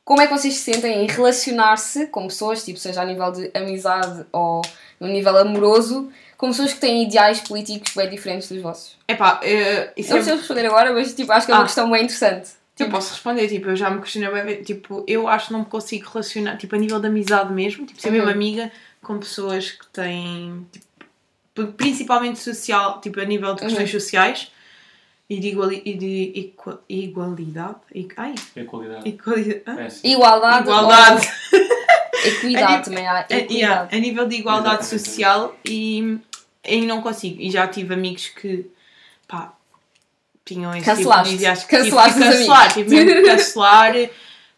[0.04, 3.50] como é que vocês se sentem em relacionar-se com pessoas, tipo, seja a nível de
[3.52, 4.62] amizade ou
[4.98, 8.96] no nível amoroso, com pessoas que têm ideais políticos bem diferentes dos vossos?
[9.06, 11.66] epá, eh, isso Não é preciso responder agora, mas tipo, acho que é uma Ah.
[11.66, 12.48] questão bem interessante.
[12.78, 15.60] Eu Tipo, posso responder, tipo, eu já me questionei bem, tipo, eu acho que não
[15.60, 18.14] me consigo relacionar, tipo, a nível de amizade mesmo, tipo, ser Uhum.
[18.16, 18.70] mesmo amiga
[19.02, 20.66] com pessoas que têm,
[21.54, 24.00] tipo, principalmente social, tipo, a nível de questões Uhum.
[24.00, 24.52] sociais
[25.28, 29.08] e de, iguali e de igua- igualdade, I- ai, É qualidade.
[29.08, 29.80] igualdade, hã?
[29.80, 31.28] É, igualdade, igualdade,
[32.24, 33.96] equidade A também há a, yeah, equidade.
[33.96, 35.04] a nível de igualdade Exatamente.
[35.04, 36.18] social e,
[36.64, 38.66] e não consigo, e já tive amigos que,
[39.26, 39.52] pá,
[40.54, 41.36] tinham esse Cancelaste.
[41.36, 42.72] tipo de que tive que os cancelar, amigos.
[42.74, 43.94] tive mesmo que cancelar,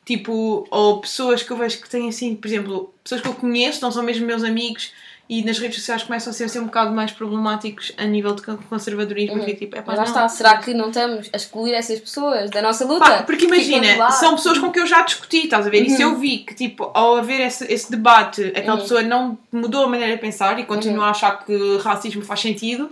[0.05, 3.81] tipo, ou pessoas que eu vejo que têm assim, por exemplo, pessoas que eu conheço,
[3.83, 4.93] não são mesmo meus amigos
[5.29, 8.43] e nas redes sociais começam a ser, assim, um bocado mais problemáticos a nível de
[8.69, 12.51] conservadorismo, fico tipo, é Mas lá está, será que não estamos a excluir essas pessoas
[12.51, 13.05] da nossa luta?
[13.05, 15.85] Pá, porque imagina, são pessoas com quem eu já discuti, estás a ver?
[15.85, 18.81] E se eu vi que, tipo, ao haver esse, esse debate, aquela Uhum.
[18.83, 22.91] pessoa não mudou a maneira de pensar e continua a achar que racismo faz sentido,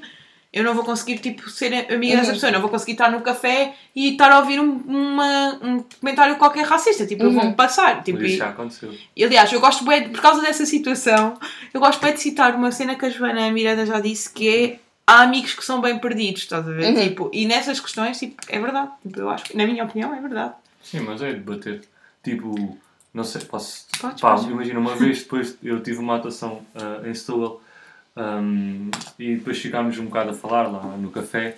[0.53, 2.34] eu não vou conseguir, tipo, ser amiga dessa Uhum.
[2.34, 2.53] pessoa.
[2.53, 6.64] Não vou conseguir estar no café e estar a ouvir um, uma, um comentário qualquer
[6.64, 7.07] racista.
[7.07, 7.34] Tipo, eu Uhum.
[7.34, 8.03] vou-me passar.
[8.03, 8.94] Tipo, isso e, já aconteceu.
[9.14, 11.38] e, aliás, eu gosto bem, por causa dessa situação,
[11.72, 14.78] eu gosto bem de citar uma cena que a Joana Miranda já disse, que é
[15.07, 16.94] há amigos que são bem perdidos, estás a ver?
[16.94, 17.03] Uhum.
[17.03, 18.90] Tipo, e nessas questões, tipo, é verdade.
[19.03, 20.55] Tipo, eu acho, que, na minha opinião, é verdade.
[20.82, 21.82] Sim, mas é debater.
[22.24, 22.76] Tipo,
[23.12, 23.86] não sei, posso.
[24.01, 24.44] Podes, Pá, podes.
[24.51, 27.61] imagina, uma vez depois eu tive uma atuação ah, em Setúbal
[28.18, 31.56] um, e depois ficámos um bocado a falar lá no café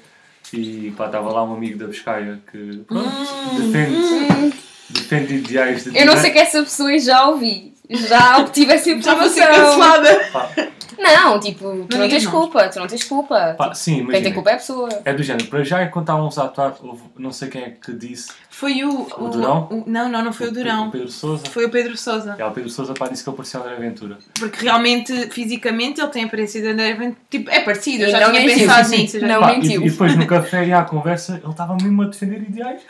[0.53, 3.11] e pá, estava lá um amigo da Pescaia que pronto,
[3.57, 4.55] defende,
[4.91, 5.95] defende ideais de Hum.
[5.97, 7.73] Eu não sei que essa pessoa já ouvi.
[7.89, 9.81] Já obtive essa Já vou ser informação.
[9.81, 10.73] cancelada.
[11.01, 13.55] Não, tipo, tu não, digas tens culpa, tu não tens culpa.
[13.57, 14.89] pá, sim, Quem tem culpa é a pessoa.
[15.05, 16.75] É do género, para já enquanto estávamos a atuar,
[17.19, 18.31] não sei quem é que disse.
[18.51, 19.07] Foi o.
[19.19, 19.67] O Durão?
[19.71, 20.91] o- não, não, não foi o O Durão.
[20.91, 21.45] Pedro Souza.
[21.51, 22.37] Foi o Pedro Souza.
[22.39, 24.19] É, o Pedro Souza pá, disse que ele parecia o André Aventura.
[24.39, 27.17] Porque realmente, fisicamente, ele tem a aparência de André Ventura.
[27.31, 28.59] Tipo, é parecido, eu E já não tinha mentiu.
[28.67, 29.03] pensado Sim, sim.
[29.03, 29.21] nisso.
[29.21, 29.83] já- Não Pá, e, mentiu.
[29.87, 32.83] e depois no café e à conversa ele estava mesmo a defender ideais.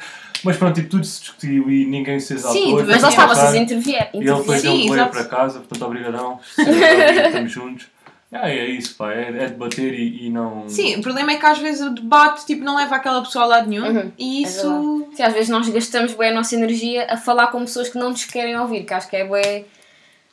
[0.42, 2.60] Mas pronto, tipo, tudo se discutiu e ninguém se exaltou.
[2.62, 3.46] Sim, e foi Mas lá Sim, está, passar.
[3.50, 4.08] vocês intervieram.
[4.14, 4.60] E ele depois intervieram.
[4.72, 5.10] Sim, ele veio exato.
[5.10, 6.40] para casa, portanto, obrigadão.
[7.26, 7.86] Estamos juntos.
[8.32, 10.68] Ah, é isso, pá, é, é debater e, e não.
[10.68, 13.48] Sim, o problema é que às vezes o debate tipo, não leva aquela pessoa a
[13.48, 13.86] lado nenhum.
[13.86, 15.08] Uhum, E é isso.
[15.14, 18.10] Sim, às vezes nós gastamos bem a nossa energia a falar com pessoas que não
[18.10, 19.66] nos querem ouvir, que acho que é bem...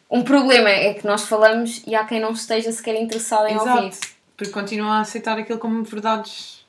[0.09, 3.87] Um problema é que nós falamos e há quem não esteja sequer interessado em ouvir.
[3.87, 3.97] Exato.
[4.37, 6.65] Porque continuam a aceitar aquilo como verdades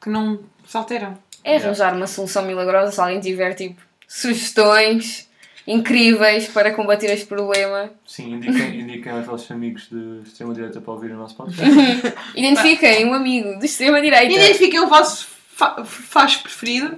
[0.00, 1.16] que não se alteram.
[1.44, 5.29] É arranjar uma solução milagrosa se alguém tiver tipo sugestões
[5.66, 7.90] incríveis para combater este problema.
[8.06, 11.70] Sim, indiquem, indiquem aos vossos amigos de extrema-direita para ouvir o nosso podcast.
[12.34, 16.96] Identifiquem um amigo de extrema-direita Identifiquem o vosso fa faz preferido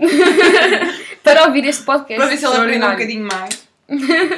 [1.23, 2.17] para ouvir este podcast.
[2.17, 3.69] para ver se ele aprende um bocadinho mais.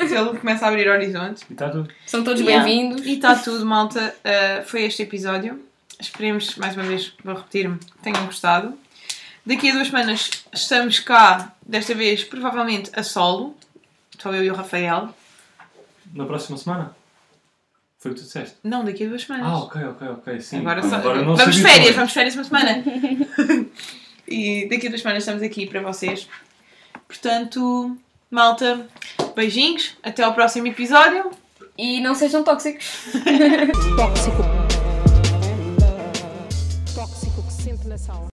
[0.08, 1.44] se ele começa a abrir horizontes.
[1.48, 1.88] E está tudo.
[2.06, 2.64] São todos Yeah.
[2.64, 3.04] bem-vindos.
[3.06, 4.14] E está tudo, malta.
[4.24, 5.60] Uh, foi este episódio.
[6.00, 8.74] Esperemos, mais uma vez, vou repetir-me, que tenham gostado.
[9.46, 13.54] Daqui a duas semanas estamos cá, desta vez, provavelmente a solo.
[14.24, 15.10] Só eu e o Rafael.
[16.14, 16.96] Na próxima semana?
[17.98, 18.56] Foi o que tu disseste?
[18.64, 19.46] Não, daqui a duas semanas.
[19.46, 20.40] Ah, ok, ok, ok.
[20.40, 20.60] Sim.
[20.60, 20.94] Agora, só...
[20.94, 22.82] agora não vamos férias, vamos de férias uma semana.
[24.26, 26.26] e daqui a duas semanas estamos aqui para vocês.
[27.06, 27.94] Portanto,
[28.30, 28.88] malta,
[29.36, 29.94] beijinhos.
[30.02, 31.30] Até ao próximo episódio.
[31.76, 33.12] E não sejam tóxicos.
[33.94, 34.42] Tóxico.